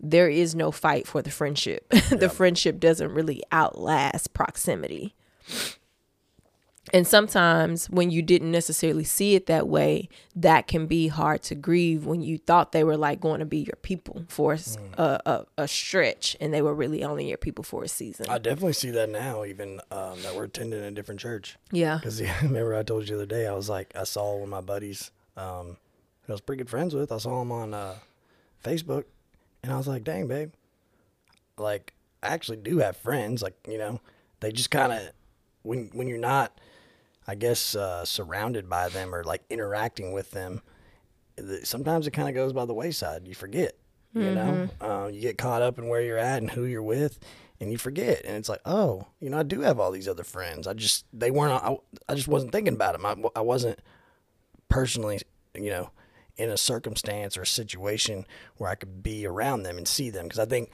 There 0.00 0.28
is 0.28 0.54
no 0.54 0.70
fight 0.70 1.06
for 1.06 1.22
the 1.22 1.30
friendship. 1.30 1.88
the 1.90 2.18
Yeah. 2.22 2.28
friendship 2.28 2.78
doesn't 2.80 3.12
really 3.12 3.42
outlast 3.52 4.32
proximity. 4.34 5.14
And 6.92 7.06
sometimes 7.06 7.88
when 7.88 8.10
you 8.10 8.20
didn't 8.20 8.50
necessarily 8.52 9.04
see 9.04 9.34
it 9.34 9.46
that 9.46 9.66
way, 9.66 10.10
that 10.36 10.66
can 10.66 10.86
be 10.86 11.08
hard 11.08 11.42
to 11.44 11.54
grieve 11.54 12.04
when 12.04 12.20
you 12.20 12.36
thought 12.36 12.72
they 12.72 12.84
were 12.84 12.98
like 12.98 13.20
going 13.20 13.40
to 13.40 13.46
be 13.46 13.60
your 13.60 13.76
people 13.80 14.24
for 14.28 14.58
a 14.98 15.66
stretch 15.66 16.36
and 16.40 16.52
they 16.52 16.60
were 16.60 16.74
really 16.74 17.02
only 17.02 17.26
your 17.26 17.38
people 17.38 17.64
for 17.64 17.84
a 17.84 17.88
season. 17.88 18.26
I 18.28 18.36
definitely 18.36 18.74
see 18.74 18.90
that 18.90 19.08
now, 19.08 19.44
even 19.46 19.80
um, 19.90 20.20
that 20.22 20.34
we're 20.36 20.44
attending 20.44 20.80
a 20.84 20.90
different 20.90 21.20
church. 21.20 21.56
yeah. 21.72 21.96
Because 21.96 22.20
yeah, 22.20 22.36
remember 22.42 22.74
I 22.74 22.82
told 22.82 23.08
you 23.08 23.16
the 23.16 23.22
other 23.22 23.26
day, 23.34 23.46
I 23.46 23.54
was 23.54 23.70
like, 23.70 23.90
I 23.96 24.04
saw 24.04 24.34
one 24.34 24.42
of 24.44 24.48
my 24.50 24.60
buddies 24.60 25.10
um, 25.38 25.78
who 26.24 26.32
I 26.32 26.34
was 26.34 26.42
pretty 26.42 26.58
good 26.62 26.70
friends 26.70 26.94
with. 26.94 27.10
I 27.10 27.16
saw 27.18 27.40
him 27.40 27.50
on 27.50 27.72
uh, 27.72 27.94
Facebook, 28.62 29.04
and 29.64 29.72
I 29.72 29.78
was 29.78 29.88
like, 29.88 30.04
dang, 30.04 30.28
babe. 30.28 30.52
Like, 31.56 31.94
I 32.22 32.28
actually 32.28 32.58
do 32.58 32.78
have 32.78 32.98
friends. 32.98 33.42
Like, 33.42 33.56
you 33.66 33.78
know, 33.78 33.98
they 34.40 34.52
just 34.52 34.70
kind 34.70 34.92
of, 34.92 35.00
when, 35.62 35.90
when 35.94 36.06
you're 36.06 36.18
not, 36.18 36.60
I 37.26 37.34
guess, 37.34 37.74
uh, 37.74 38.04
surrounded 38.04 38.68
by 38.68 38.90
them 38.90 39.14
or 39.14 39.24
like 39.24 39.42
interacting 39.48 40.12
with 40.12 40.32
them, 40.32 40.60
sometimes 41.62 42.06
it 42.06 42.10
kind 42.10 42.28
of 42.28 42.34
goes 42.34 42.52
by 42.52 42.66
the 42.66 42.74
wayside. 42.74 43.26
You 43.26 43.34
forget, 43.34 43.72
you 44.12 44.34
know, 44.34 44.68
uh, 44.82 45.08
you 45.10 45.22
get 45.22 45.38
caught 45.38 45.62
up 45.62 45.78
in 45.78 45.88
where 45.88 46.02
you're 46.02 46.18
at 46.18 46.42
and 46.42 46.50
who 46.50 46.66
you're 46.66 46.82
with, 46.82 47.18
and 47.58 47.72
you 47.72 47.78
forget. 47.78 48.20
And 48.26 48.36
it's 48.36 48.50
like, 48.50 48.60
oh, 48.66 49.06
you 49.18 49.30
know, 49.30 49.38
I 49.38 49.42
do 49.44 49.62
have 49.62 49.80
all 49.80 49.90
these 49.90 50.06
other 50.06 50.24
friends. 50.24 50.66
I 50.66 50.74
just 50.74 51.06
they 51.12 51.30
weren't. 51.30 51.64
I, 51.64 51.76
I 52.08 52.14
just 52.14 52.28
wasn't 52.28 52.52
thinking 52.52 52.74
about 52.74 52.92
them. 52.92 53.06
I, 53.06 53.38
I 53.38 53.40
wasn't 53.40 53.78
personally, 54.68 55.20
you 55.54 55.70
know, 55.70 55.90
in 56.36 56.50
a 56.50 56.56
circumstance 56.56 57.36
or 57.36 57.42
a 57.42 57.46
situation 57.46 58.26
where 58.56 58.70
I 58.70 58.74
could 58.74 59.02
be 59.02 59.26
around 59.26 59.62
them 59.62 59.76
and 59.78 59.86
see 59.86 60.10
them. 60.10 60.24
Because 60.26 60.38
I 60.40 60.46
think 60.46 60.70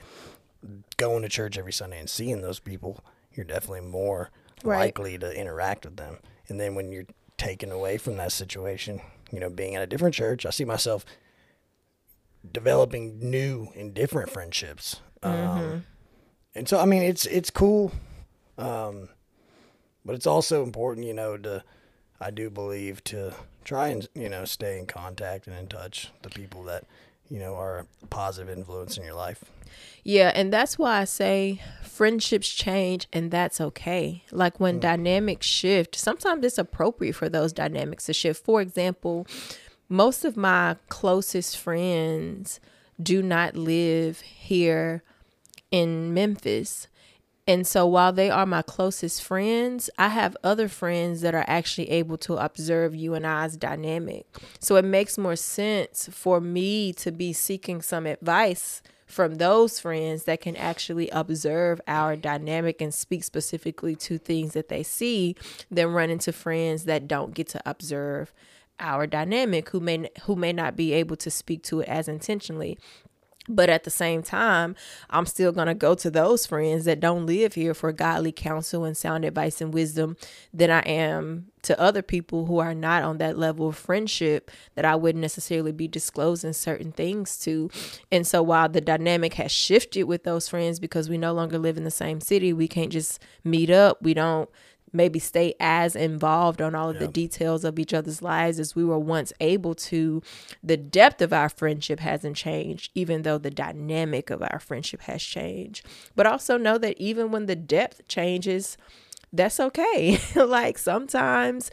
going 0.97 1.21
to 1.23 1.29
church 1.29 1.57
every 1.57 1.73
Sunday 1.73 1.99
and 1.99 2.09
seeing 2.09 2.41
those 2.41 2.59
people, 2.59 3.03
you're 3.33 3.45
definitely 3.45 3.81
more 3.87 4.29
Right. 4.63 4.77
likely 4.77 5.17
to 5.17 5.31
interact 5.31 5.85
with 5.85 5.97
them. 5.97 6.19
And 6.47 6.59
then 6.59 6.75
when 6.75 6.91
you're 6.91 7.07
taken 7.37 7.71
away 7.71 7.97
from 7.97 8.17
that 8.17 8.31
situation, 8.31 9.01
you 9.31 9.39
know, 9.39 9.49
being 9.49 9.75
at 9.75 9.81
a 9.81 9.87
different 9.87 10.13
church, 10.13 10.45
I 10.45 10.51
see 10.51 10.65
myself 10.65 11.03
developing 12.51 13.19
new 13.19 13.69
and 13.75 13.93
different 13.93 14.29
friendships. 14.29 15.01
Um, 15.23 15.85
and 16.55 16.67
so, 16.67 16.79
I 16.79 16.85
mean, 16.85 17.01
it's 17.03 17.25
it's 17.27 17.49
cool, 17.49 17.91
um, 18.57 19.09
but 20.03 20.15
it's 20.15 20.27
also 20.27 20.63
important, 20.63 21.05
you 21.07 21.13
know, 21.13 21.37
to 21.37 21.63
I 22.19 22.31
do 22.31 22.49
believe 22.49 23.03
to 23.05 23.33
try 23.63 23.89
and 23.89 24.07
you 24.15 24.29
know 24.29 24.45
stay 24.45 24.77
in 24.79 24.85
contact 24.85 25.47
and 25.47 25.57
in 25.57 25.67
touch 25.67 26.09
the 26.21 26.29
people 26.29 26.63
that 26.63 26.85
you 27.29 27.39
know 27.39 27.55
are 27.55 27.85
a 28.03 28.07
positive 28.07 28.55
influence 28.55 28.97
in 28.97 29.03
your 29.03 29.13
life. 29.13 29.43
Yeah, 30.03 30.31
and 30.33 30.51
that's 30.51 30.77
why 30.77 30.99
I 30.99 31.03
say 31.05 31.61
friendships 31.83 32.49
change 32.49 33.07
and 33.13 33.29
that's 33.31 33.61
okay. 33.61 34.23
Like 34.31 34.59
when 34.59 34.77
mm. 34.77 34.81
dynamics 34.81 35.45
shift, 35.45 35.95
sometimes 35.95 36.43
it's 36.43 36.57
appropriate 36.57 37.13
for 37.13 37.29
those 37.29 37.53
dynamics 37.53 38.05
to 38.05 38.13
shift. 38.13 38.43
For 38.43 38.61
example, 38.61 39.27
most 39.87 40.25
of 40.25 40.35
my 40.35 40.77
closest 40.89 41.57
friends 41.57 42.59
do 43.01 43.21
not 43.21 43.55
live 43.55 44.21
here 44.21 45.03
in 45.69 46.13
Memphis. 46.13 46.87
And 47.47 47.65
so 47.65 47.87
while 47.87 48.13
they 48.13 48.29
are 48.29 48.45
my 48.45 48.61
closest 48.61 49.23
friends, 49.23 49.89
I 49.97 50.09
have 50.09 50.37
other 50.43 50.67
friends 50.67 51.21
that 51.21 51.33
are 51.33 51.45
actually 51.47 51.89
able 51.89 52.17
to 52.19 52.35
observe 52.35 52.95
you 52.95 53.13
and 53.13 53.25
I's 53.25 53.57
dynamic. 53.57 54.25
So 54.59 54.75
it 54.75 54.85
makes 54.85 55.17
more 55.17 55.35
sense 55.35 56.07
for 56.11 56.39
me 56.39 56.93
to 56.93 57.11
be 57.11 57.33
seeking 57.33 57.81
some 57.81 58.05
advice 58.05 58.81
from 59.11 59.35
those 59.35 59.79
friends 59.79 60.23
that 60.23 60.41
can 60.41 60.55
actually 60.55 61.09
observe 61.09 61.81
our 61.87 62.15
dynamic 62.15 62.81
and 62.81 62.93
speak 62.93 63.23
specifically 63.23 63.95
to 63.95 64.17
things 64.17 64.53
that 64.53 64.69
they 64.69 64.83
see 64.83 65.35
than 65.69 65.91
run 65.91 66.09
into 66.09 66.31
friends 66.31 66.85
that 66.85 67.07
don't 67.07 67.33
get 67.33 67.47
to 67.49 67.61
observe 67.65 68.33
our 68.79 69.05
dynamic 69.05 69.69
who 69.69 69.79
may 69.79 70.09
who 70.23 70.35
may 70.35 70.51
not 70.51 70.75
be 70.75 70.93
able 70.93 71.15
to 71.15 71.29
speak 71.29 71.61
to 71.61 71.81
it 71.81 71.87
as 71.87 72.07
intentionally 72.07 72.79
but 73.49 73.69
at 73.69 73.83
the 73.83 73.89
same 73.89 74.21
time, 74.21 74.75
I'm 75.09 75.25
still 75.25 75.51
going 75.51 75.67
to 75.67 75.73
go 75.73 75.95
to 75.95 76.11
those 76.11 76.45
friends 76.45 76.85
that 76.85 76.99
don't 76.99 77.25
live 77.25 77.53
here 77.53 77.73
for 77.73 77.91
godly 77.91 78.31
counsel 78.31 78.83
and 78.83 78.95
sound 78.95 79.25
advice 79.25 79.61
and 79.61 79.73
wisdom 79.73 80.15
than 80.53 80.69
I 80.69 80.81
am 80.81 81.47
to 81.63 81.79
other 81.79 82.01
people 82.01 82.45
who 82.45 82.59
are 82.59 82.73
not 82.73 83.03
on 83.03 83.17
that 83.17 83.37
level 83.37 83.69
of 83.69 83.75
friendship 83.75 84.51
that 84.75 84.85
I 84.85 84.95
wouldn't 84.95 85.21
necessarily 85.21 85.71
be 85.71 85.87
disclosing 85.87 86.53
certain 86.53 86.91
things 86.91 87.37
to. 87.39 87.69
And 88.11 88.25
so 88.25 88.43
while 88.43 88.69
the 88.69 88.81
dynamic 88.81 89.35
has 89.35 89.51
shifted 89.51 90.03
with 90.03 90.23
those 90.23 90.47
friends 90.47 90.79
because 90.79 91.09
we 91.09 91.17
no 91.17 91.33
longer 91.33 91.57
live 91.57 91.77
in 91.77 91.83
the 91.83 91.91
same 91.91 92.21
city, 92.21 92.53
we 92.53 92.67
can't 92.67 92.91
just 92.91 93.21
meet 93.43 93.69
up. 93.69 94.01
We 94.01 94.13
don't 94.13 94.49
maybe 94.93 95.19
stay 95.19 95.53
as 95.59 95.95
involved 95.95 96.61
on 96.61 96.75
all 96.75 96.89
of 96.89 96.99
the 96.99 97.07
details 97.07 97.63
of 97.63 97.79
each 97.79 97.93
other's 97.93 98.21
lives 98.21 98.59
as 98.59 98.75
we 98.75 98.83
were 98.83 98.99
once 98.99 99.31
able 99.39 99.73
to. 99.75 100.21
The 100.63 100.77
depth 100.77 101.21
of 101.21 101.33
our 101.33 101.49
friendship 101.49 101.99
hasn't 101.99 102.35
changed, 102.35 102.91
even 102.95 103.21
though 103.21 103.37
the 103.37 103.51
dynamic 103.51 104.29
of 104.29 104.41
our 104.41 104.59
friendship 104.59 105.01
has 105.01 105.21
changed. 105.21 105.85
But 106.15 106.25
also 106.25 106.57
know 106.57 106.77
that 106.77 106.99
even 106.99 107.31
when 107.31 107.45
the 107.45 107.55
depth 107.55 108.07
changes, 108.07 108.77
that's 109.31 109.59
okay. 109.59 110.19
like 110.35 110.77
sometimes 110.77 111.71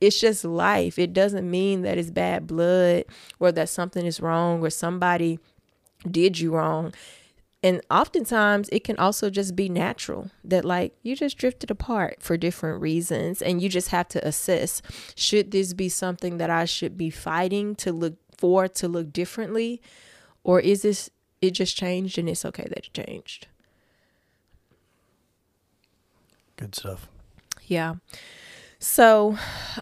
it's 0.00 0.20
just 0.20 0.44
life. 0.44 0.98
It 0.98 1.12
doesn't 1.12 1.48
mean 1.48 1.82
that 1.82 1.98
it's 1.98 2.10
bad 2.10 2.46
blood 2.46 3.04
or 3.38 3.52
that 3.52 3.68
something 3.68 4.06
is 4.06 4.20
wrong 4.20 4.64
or 4.64 4.70
somebody 4.70 5.38
did 6.10 6.38
you 6.38 6.54
wrong 6.54 6.94
And 7.62 7.82
oftentimes 7.90 8.70
it 8.72 8.84
can 8.84 8.96
also 8.96 9.28
just 9.28 9.54
be 9.54 9.68
natural 9.68 10.30
that, 10.42 10.64
like, 10.64 10.94
you 11.02 11.14
just 11.14 11.36
drifted 11.36 11.70
apart 11.70 12.22
for 12.22 12.38
different 12.38 12.80
reasons. 12.80 13.42
And 13.42 13.60
you 13.60 13.68
just 13.68 13.88
have 13.88 14.08
to 14.08 14.26
assess 14.26 14.80
should 15.14 15.50
this 15.50 15.74
be 15.74 15.88
something 15.90 16.38
that 16.38 16.48
I 16.48 16.64
should 16.64 16.96
be 16.96 17.10
fighting 17.10 17.74
to 17.76 17.92
look 17.92 18.14
for 18.36 18.66
to 18.66 18.88
look 18.88 19.12
differently? 19.12 19.82
Or 20.42 20.58
is 20.58 20.82
this, 20.82 21.10
it 21.42 21.50
just 21.50 21.76
changed 21.76 22.16
and 22.16 22.28
it's 22.30 22.46
okay 22.46 22.66
that 22.68 22.86
it 22.86 22.90
changed? 22.94 23.46
Good 26.56 26.74
stuff. 26.74 27.08
Yeah. 27.66 27.96
So, 28.78 29.36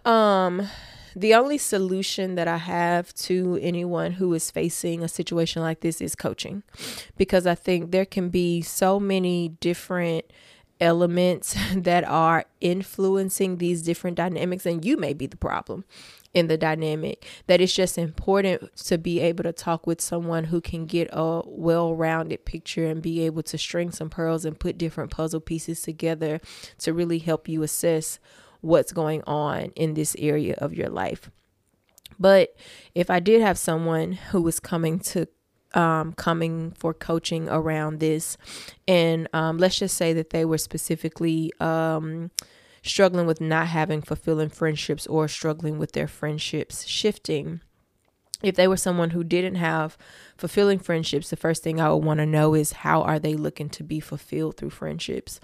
um, 0.04 0.68
the 1.14 1.34
only 1.34 1.58
solution 1.58 2.34
that 2.34 2.48
I 2.48 2.58
have 2.58 3.14
to 3.14 3.58
anyone 3.60 4.12
who 4.12 4.32
is 4.34 4.50
facing 4.50 5.02
a 5.02 5.08
situation 5.08 5.62
like 5.62 5.80
this 5.80 6.00
is 6.00 6.14
coaching 6.14 6.62
because 7.16 7.46
I 7.46 7.54
think 7.54 7.90
there 7.90 8.06
can 8.06 8.28
be 8.28 8.62
so 8.62 8.98
many 9.00 9.50
different 9.60 10.24
elements 10.80 11.56
that 11.74 12.04
are 12.04 12.44
influencing 12.60 13.58
these 13.58 13.82
different 13.82 14.16
dynamics 14.16 14.66
and 14.66 14.84
you 14.84 14.96
may 14.96 15.12
be 15.12 15.26
the 15.26 15.36
problem 15.36 15.84
in 16.34 16.46
the 16.46 16.58
dynamic 16.58 17.24
that 17.46 17.60
it's 17.60 17.72
just 17.72 17.96
important 17.96 18.74
to 18.76 18.98
be 18.98 19.18
able 19.20 19.42
to 19.42 19.52
talk 19.52 19.86
with 19.86 20.00
someone 20.00 20.44
who 20.44 20.60
can 20.60 20.84
get 20.84 21.08
a 21.10 21.42
well-rounded 21.46 22.44
picture 22.44 22.86
and 22.86 23.00
be 23.00 23.22
able 23.22 23.42
to 23.42 23.56
string 23.56 23.90
some 23.90 24.10
pearls 24.10 24.44
and 24.44 24.60
put 24.60 24.76
different 24.76 25.10
puzzle 25.10 25.40
pieces 25.40 25.80
together 25.80 26.40
to 26.78 26.92
really 26.92 27.18
help 27.18 27.48
you 27.48 27.62
assess 27.62 28.18
what's 28.60 28.92
going 28.92 29.22
on 29.26 29.72
in 29.76 29.94
this 29.94 30.16
area 30.18 30.54
of 30.58 30.74
your 30.74 30.88
life. 30.88 31.30
But 32.18 32.54
if 32.94 33.10
I 33.10 33.20
did 33.20 33.40
have 33.42 33.58
someone 33.58 34.12
who 34.12 34.42
was 34.42 34.60
coming 34.60 34.98
to 35.00 35.28
um, 35.74 36.14
coming 36.14 36.72
for 36.72 36.94
coaching 36.94 37.48
around 37.48 38.00
this, 38.00 38.36
and 38.86 39.28
um, 39.32 39.58
let's 39.58 39.78
just 39.78 39.96
say 39.96 40.12
that 40.14 40.30
they 40.30 40.44
were 40.44 40.58
specifically 40.58 41.52
um, 41.60 42.30
struggling 42.82 43.26
with 43.26 43.40
not 43.40 43.66
having 43.66 44.00
fulfilling 44.00 44.48
friendships 44.48 45.06
or 45.06 45.28
struggling 45.28 45.78
with 45.78 45.92
their 45.92 46.08
friendships 46.08 46.86
shifting. 46.86 47.60
If 48.42 48.54
they 48.54 48.68
were 48.68 48.76
someone 48.76 49.10
who 49.10 49.24
didn't 49.24 49.56
have 49.56 49.98
fulfilling 50.36 50.78
friendships, 50.78 51.30
the 51.30 51.36
first 51.36 51.62
thing 51.62 51.80
I 51.80 51.90
would 51.92 52.04
want 52.04 52.18
to 52.18 52.26
know 52.26 52.54
is 52.54 52.72
how 52.72 53.02
are 53.02 53.18
they 53.18 53.34
looking 53.34 53.68
to 53.70 53.82
be 53.82 54.00
fulfilled 54.00 54.56
through 54.56 54.70
friendships? 54.70 55.40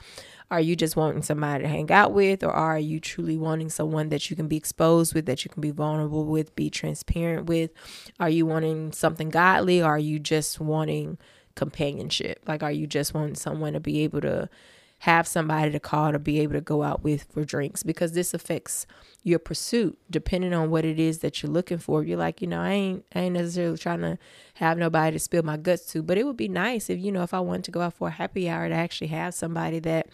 Are 0.50 0.60
you 0.60 0.76
just 0.76 0.94
wanting 0.94 1.22
somebody 1.22 1.64
to 1.64 1.68
hang 1.68 1.90
out 1.90 2.12
with, 2.12 2.44
or 2.44 2.52
are 2.52 2.78
you 2.78 3.00
truly 3.00 3.36
wanting 3.36 3.70
someone 3.70 4.10
that 4.10 4.30
you 4.30 4.36
can 4.36 4.46
be 4.46 4.56
exposed 4.56 5.14
with, 5.14 5.26
that 5.26 5.44
you 5.44 5.50
can 5.50 5.60
be 5.60 5.70
vulnerable 5.70 6.26
with, 6.26 6.54
be 6.54 6.70
transparent 6.70 7.46
with? 7.46 7.70
Are 8.20 8.28
you 8.28 8.46
wanting 8.46 8.92
something 8.92 9.30
godly, 9.30 9.82
or 9.82 9.86
are 9.86 9.98
you 9.98 10.18
just 10.18 10.60
wanting 10.60 11.18
companionship? 11.54 12.40
Like, 12.46 12.62
are 12.62 12.72
you 12.72 12.86
just 12.86 13.14
wanting 13.14 13.36
someone 13.36 13.72
to 13.72 13.80
be 13.80 14.02
able 14.04 14.20
to 14.20 14.48
have 14.98 15.26
somebody 15.26 15.70
to 15.70 15.80
call 15.80 16.12
to 16.12 16.18
be 16.18 16.40
able 16.40 16.54
to 16.54 16.60
go 16.60 16.82
out 16.82 17.02
with 17.02 17.24
for 17.24 17.44
drinks? 17.44 17.82
Because 17.82 18.12
this 18.12 18.32
affects 18.34 18.86
your 19.22 19.38
pursuit 19.38 19.98
depending 20.10 20.52
on 20.54 20.70
what 20.70 20.84
it 20.84 21.00
is 21.00 21.18
that 21.18 21.42
you're 21.42 21.52
looking 21.52 21.78
for. 21.78 22.04
You're 22.04 22.18
like, 22.18 22.40
you 22.40 22.46
know, 22.46 22.60
I 22.60 22.70
ain't 22.70 23.04
I 23.14 23.20
ain't 23.20 23.34
necessarily 23.34 23.78
trying 23.78 24.00
to 24.00 24.18
have 24.54 24.78
nobody 24.78 25.16
to 25.16 25.18
spill 25.18 25.42
my 25.42 25.56
guts 25.56 25.86
to, 25.92 26.02
but 26.02 26.18
it 26.18 26.24
would 26.24 26.36
be 26.36 26.48
nice 26.48 26.88
if 26.90 26.98
you 26.98 27.10
know 27.10 27.22
if 27.22 27.34
I 27.34 27.40
wanted 27.40 27.64
to 27.64 27.70
go 27.70 27.80
out 27.80 27.94
for 27.94 28.08
a 28.08 28.12
happy 28.12 28.48
hour 28.48 28.68
to 28.68 28.74
actually 28.74 29.08
have 29.08 29.34
somebody 29.34 29.78
that 29.80 30.08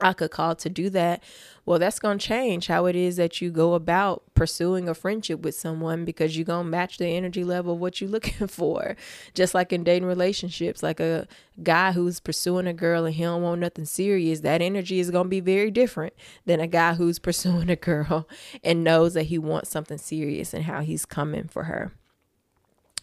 I 0.00 0.12
could 0.12 0.30
call 0.30 0.54
to 0.56 0.68
do 0.68 0.90
that. 0.90 1.22
Well, 1.66 1.78
that's 1.78 1.98
going 1.98 2.18
to 2.18 2.26
change 2.26 2.66
how 2.66 2.86
it 2.86 2.96
is 2.96 3.16
that 3.16 3.42
you 3.42 3.50
go 3.50 3.74
about 3.74 4.22
pursuing 4.34 4.88
a 4.88 4.94
friendship 4.94 5.40
with 5.40 5.54
someone 5.54 6.04
because 6.04 6.36
you're 6.36 6.46
going 6.46 6.66
to 6.66 6.70
match 6.70 6.98
the 6.98 7.06
energy 7.06 7.44
level 7.44 7.74
of 7.74 7.80
what 7.80 8.00
you're 8.00 8.10
looking 8.18 8.46
for. 8.46 8.96
Just 9.34 9.54
like 9.54 9.72
in 9.72 9.84
dating 9.84 10.08
relationships, 10.08 10.82
like 10.82 11.00
a 11.00 11.28
guy 11.62 11.92
who's 11.92 12.20
pursuing 12.20 12.66
a 12.66 12.72
girl 12.72 13.04
and 13.04 13.14
he 13.14 13.22
don't 13.22 13.42
want 13.42 13.60
nothing 13.60 13.84
serious, 13.84 14.40
that 14.40 14.62
energy 14.62 14.98
is 14.98 15.10
going 15.10 15.26
to 15.26 15.30
be 15.30 15.40
very 15.40 15.70
different 15.70 16.14
than 16.46 16.60
a 16.60 16.66
guy 16.66 16.94
who's 16.94 17.18
pursuing 17.28 17.68
a 17.68 17.76
girl 17.76 18.28
and 18.64 18.84
knows 18.84 19.14
that 19.14 19.24
he 19.24 19.38
wants 19.38 19.70
something 19.70 19.98
serious 19.98 20.54
and 20.54 20.64
how 20.64 20.80
he's 20.80 21.04
coming 21.04 21.48
for 21.48 21.64
her. 21.64 21.92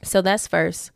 So 0.05 0.21
that's 0.21 0.47
first. 0.47 0.91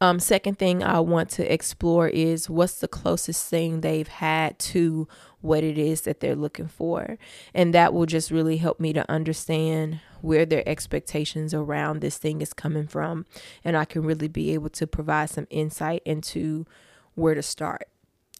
Um, 0.00 0.20
second 0.20 0.58
thing 0.58 0.82
I 0.82 1.00
want 1.00 1.30
to 1.30 1.52
explore 1.52 2.08
is 2.08 2.50
what's 2.50 2.80
the 2.80 2.88
closest 2.88 3.48
thing 3.48 3.80
they've 3.80 4.08
had 4.08 4.58
to 4.58 5.08
what 5.40 5.64
it 5.64 5.78
is 5.78 6.02
that 6.02 6.20
they're 6.20 6.36
looking 6.36 6.68
for. 6.68 7.16
And 7.54 7.74
that 7.74 7.94
will 7.94 8.06
just 8.06 8.30
really 8.30 8.58
help 8.58 8.78
me 8.78 8.92
to 8.92 9.10
understand 9.10 10.00
where 10.20 10.44
their 10.44 10.68
expectations 10.68 11.54
around 11.54 12.00
this 12.00 12.18
thing 12.18 12.42
is 12.42 12.52
coming 12.52 12.86
from. 12.86 13.26
And 13.64 13.76
I 13.76 13.84
can 13.84 14.02
really 14.02 14.28
be 14.28 14.52
able 14.52 14.70
to 14.70 14.86
provide 14.86 15.30
some 15.30 15.46
insight 15.50 16.02
into 16.04 16.66
where 17.14 17.34
to 17.34 17.42
start 17.42 17.88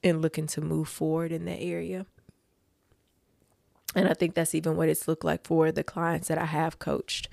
and 0.02 0.22
looking 0.22 0.46
to 0.48 0.60
move 0.60 0.88
forward 0.88 1.32
in 1.32 1.44
that 1.46 1.60
area. 1.60 2.06
And 3.94 4.08
I 4.08 4.14
think 4.14 4.34
that's 4.34 4.54
even 4.54 4.76
what 4.76 4.88
it's 4.88 5.08
looked 5.08 5.24
like 5.24 5.44
for 5.44 5.72
the 5.72 5.82
clients 5.82 6.28
that 6.28 6.38
I 6.38 6.46
have 6.46 6.78
coached 6.78 7.28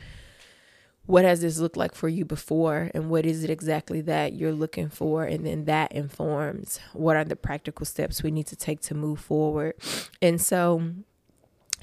what 1.07 1.25
has 1.25 1.41
this 1.41 1.57
looked 1.57 1.77
like 1.77 1.95
for 1.95 2.07
you 2.07 2.23
before 2.23 2.91
and 2.93 3.09
what 3.09 3.25
is 3.25 3.43
it 3.43 3.49
exactly 3.49 4.01
that 4.01 4.33
you're 4.33 4.53
looking 4.53 4.89
for 4.89 5.23
and 5.23 5.45
then 5.45 5.65
that 5.65 5.91
informs 5.91 6.79
what 6.93 7.15
are 7.15 7.25
the 7.25 7.35
practical 7.35 7.85
steps 7.85 8.21
we 8.21 8.29
need 8.29 8.45
to 8.45 8.55
take 8.55 8.81
to 8.81 8.93
move 8.93 9.19
forward 9.19 9.73
and 10.21 10.39
so 10.39 10.93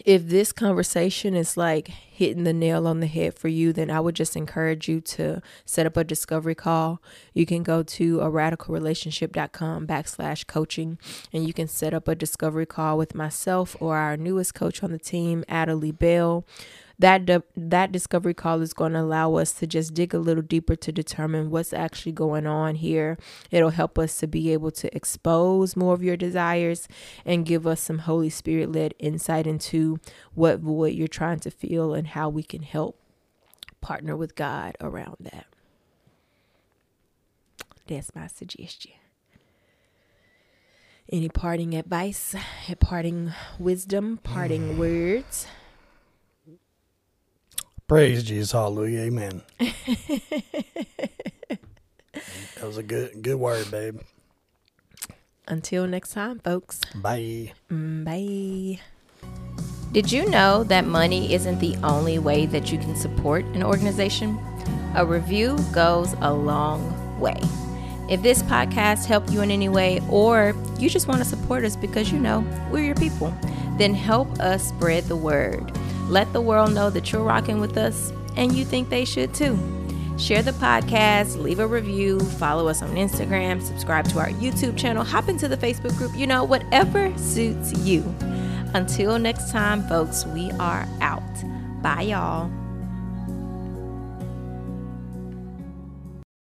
if 0.05 0.27
this 0.27 0.53
conversation 0.53 1.35
is 1.35 1.57
like 1.57 1.89
hitting 1.89 2.45
the 2.45 2.53
nail 2.53 2.87
on 2.87 3.01
the 3.01 3.07
head 3.07 3.35
for 3.35 3.49
you, 3.49 3.73
then 3.73 3.91
I 3.91 4.01
would 4.01 4.17
just 4.17 4.37
encourage 4.37 4.89
you 4.89 5.01
to 5.01 5.41
set 5.65 5.87
up 5.87 5.97
a 5.97 6.03
discovery 6.03 6.55
call. 6.55 7.01
You 7.33 7.47
can 7.47 7.63
go 7.63 7.83
to 7.85 8.21
a 8.21 8.27
radicalrelationship.com 8.31 9.87
backslash 9.87 10.47
coaching 10.47 10.99
and 11.33 11.47
you 11.47 11.53
can 11.53 11.69
set 11.69 11.95
up 11.95 12.09
a 12.09 12.15
discovery 12.17 12.67
call 12.67 12.99
with 12.99 13.15
myself 13.15 13.77
or 13.79 13.97
our 13.97 14.17
newest 14.17 14.55
coach 14.55 14.83
on 14.83 14.91
the 14.91 14.99
team, 14.99 15.45
Adelie 15.49 15.97
Bell 15.97 16.45
that 16.98 17.26
that 17.57 17.92
discovery 17.92 18.35
call 18.35 18.61
is 18.61 18.72
going 18.72 18.92
to 18.92 19.00
allow 19.00 19.35
us 19.35 19.52
to 19.52 19.66
just 19.66 19.94
dig 19.94 20.14
a 20.14 20.18
little 20.18 20.42
deeper 20.42 20.76
to 20.76 20.92
determine 20.92 21.50
what's 21.50 21.72
actually 21.72 22.12
going 22.12 22.46
on 22.46 22.76
here. 22.76 23.18
It'll 23.50 23.70
help 23.70 23.98
us 23.98 24.18
to 24.18 24.26
be 24.26 24.52
able 24.52 24.70
to 24.72 24.94
expose 24.94 25.76
more 25.76 25.94
of 25.94 26.02
your 26.02 26.16
desires 26.16 26.87
and 27.24 27.46
give 27.46 27.66
us 27.66 27.80
some 27.80 27.98
Holy 27.98 28.30
Spirit 28.30 28.70
led 28.72 28.94
insight 28.98 29.46
into 29.46 29.98
what 30.35 30.61
void 30.61 30.94
you're 30.94 31.09
trying 31.09 31.40
to 31.40 31.50
fill 31.50 31.94
and 31.94 32.09
how 32.09 32.28
we 32.28 32.42
can 32.42 32.62
help 32.62 32.98
partner 33.80 34.16
with 34.16 34.35
God 34.35 34.76
around 34.80 35.16
that. 35.20 35.46
That's 37.87 38.14
my 38.14 38.28
suggestion. 38.28 38.92
Any 41.12 41.28
parting 41.28 41.74
advice, 41.74 42.35
parting 42.80 43.33
wisdom, 43.59 44.18
parting 44.22 44.78
words? 44.78 45.46
Praise 47.94 48.24
Jesus, 48.24 48.50
hallelujah, 48.50 49.02
amen. 49.02 49.40
that 49.61 49.70
was 52.61 52.76
a 52.76 52.83
good 52.83 53.22
good 53.22 53.37
word, 53.37 53.70
babe. 53.70 54.00
Until 55.46 55.87
next 55.87 56.12
time, 56.12 56.40
folks. 56.40 56.80
Bye. 56.96 57.52
Mm, 57.70 58.04
bye. 58.04 58.80
Did 59.92 60.11
you 60.11 60.28
know 60.28 60.64
that 60.64 60.87
money 60.87 61.33
isn't 61.35 61.61
the 61.61 61.76
only 61.85 62.18
way 62.18 62.46
that 62.46 62.72
you 62.72 62.78
can 62.78 62.96
support 62.96 63.44
an 63.54 63.62
organization? 63.62 64.40
A 64.96 65.07
review 65.07 65.57
goes 65.72 66.16
a 66.20 66.35
long 66.35 66.83
way. 67.20 67.38
If 68.11 68.22
this 68.22 68.42
podcast 68.42 69.07
helped 69.07 69.30
you 69.30 69.40
in 69.40 69.52
any 69.52 69.68
way, 69.68 70.00
or 70.11 70.52
you 70.80 70.90
just 70.90 71.07
want 71.07 71.20
to 71.20 71.24
support 71.24 71.62
us 71.62 71.76
because 71.76 72.11
you 72.11 72.18
know 72.18 72.44
we're 72.72 72.87
your 72.87 72.96
people, 72.96 73.33
then 73.78 73.94
help 73.94 74.28
us 74.40 74.66
spread 74.70 75.04
the 75.04 75.14
word. 75.14 75.70
Let 76.09 76.33
the 76.33 76.40
world 76.40 76.73
know 76.73 76.90
that 76.90 77.12
you're 77.12 77.23
rocking 77.23 77.61
with 77.61 77.77
us 77.77 78.12
and 78.37 78.53
you 78.53 78.64
think 78.64 78.88
they 78.88 79.05
should 79.05 79.35
too. 79.35 79.59
Share 80.19 80.43
the 80.43 80.53
podcast, 80.53 81.40
leave 81.43 81.59
a 81.59 81.67
review, 81.67 82.21
follow 82.21 82.69
us 82.69 82.83
on 82.83 82.90
Instagram, 82.90 83.61
subscribe 83.61 84.09
to 84.11 84.19
our 84.21 84.29
YouTube 84.29 84.77
channel, 84.79 85.03
hop 85.03 85.29
into 85.29 85.49
the 85.49 85.57
Facebook 85.57 85.97
group, 85.97 86.14
you 86.14 86.27
know, 86.27 86.45
whatever 86.45 87.17
suits 87.19 87.73
you. 87.81 88.03
Until 88.75 89.19
next 89.19 89.51
time, 89.51 89.87
folks, 89.88 90.25
we 90.27 90.51
are 90.53 90.87
out. 91.01 91.23
Bye, 91.83 92.03
y'all. 92.03 92.63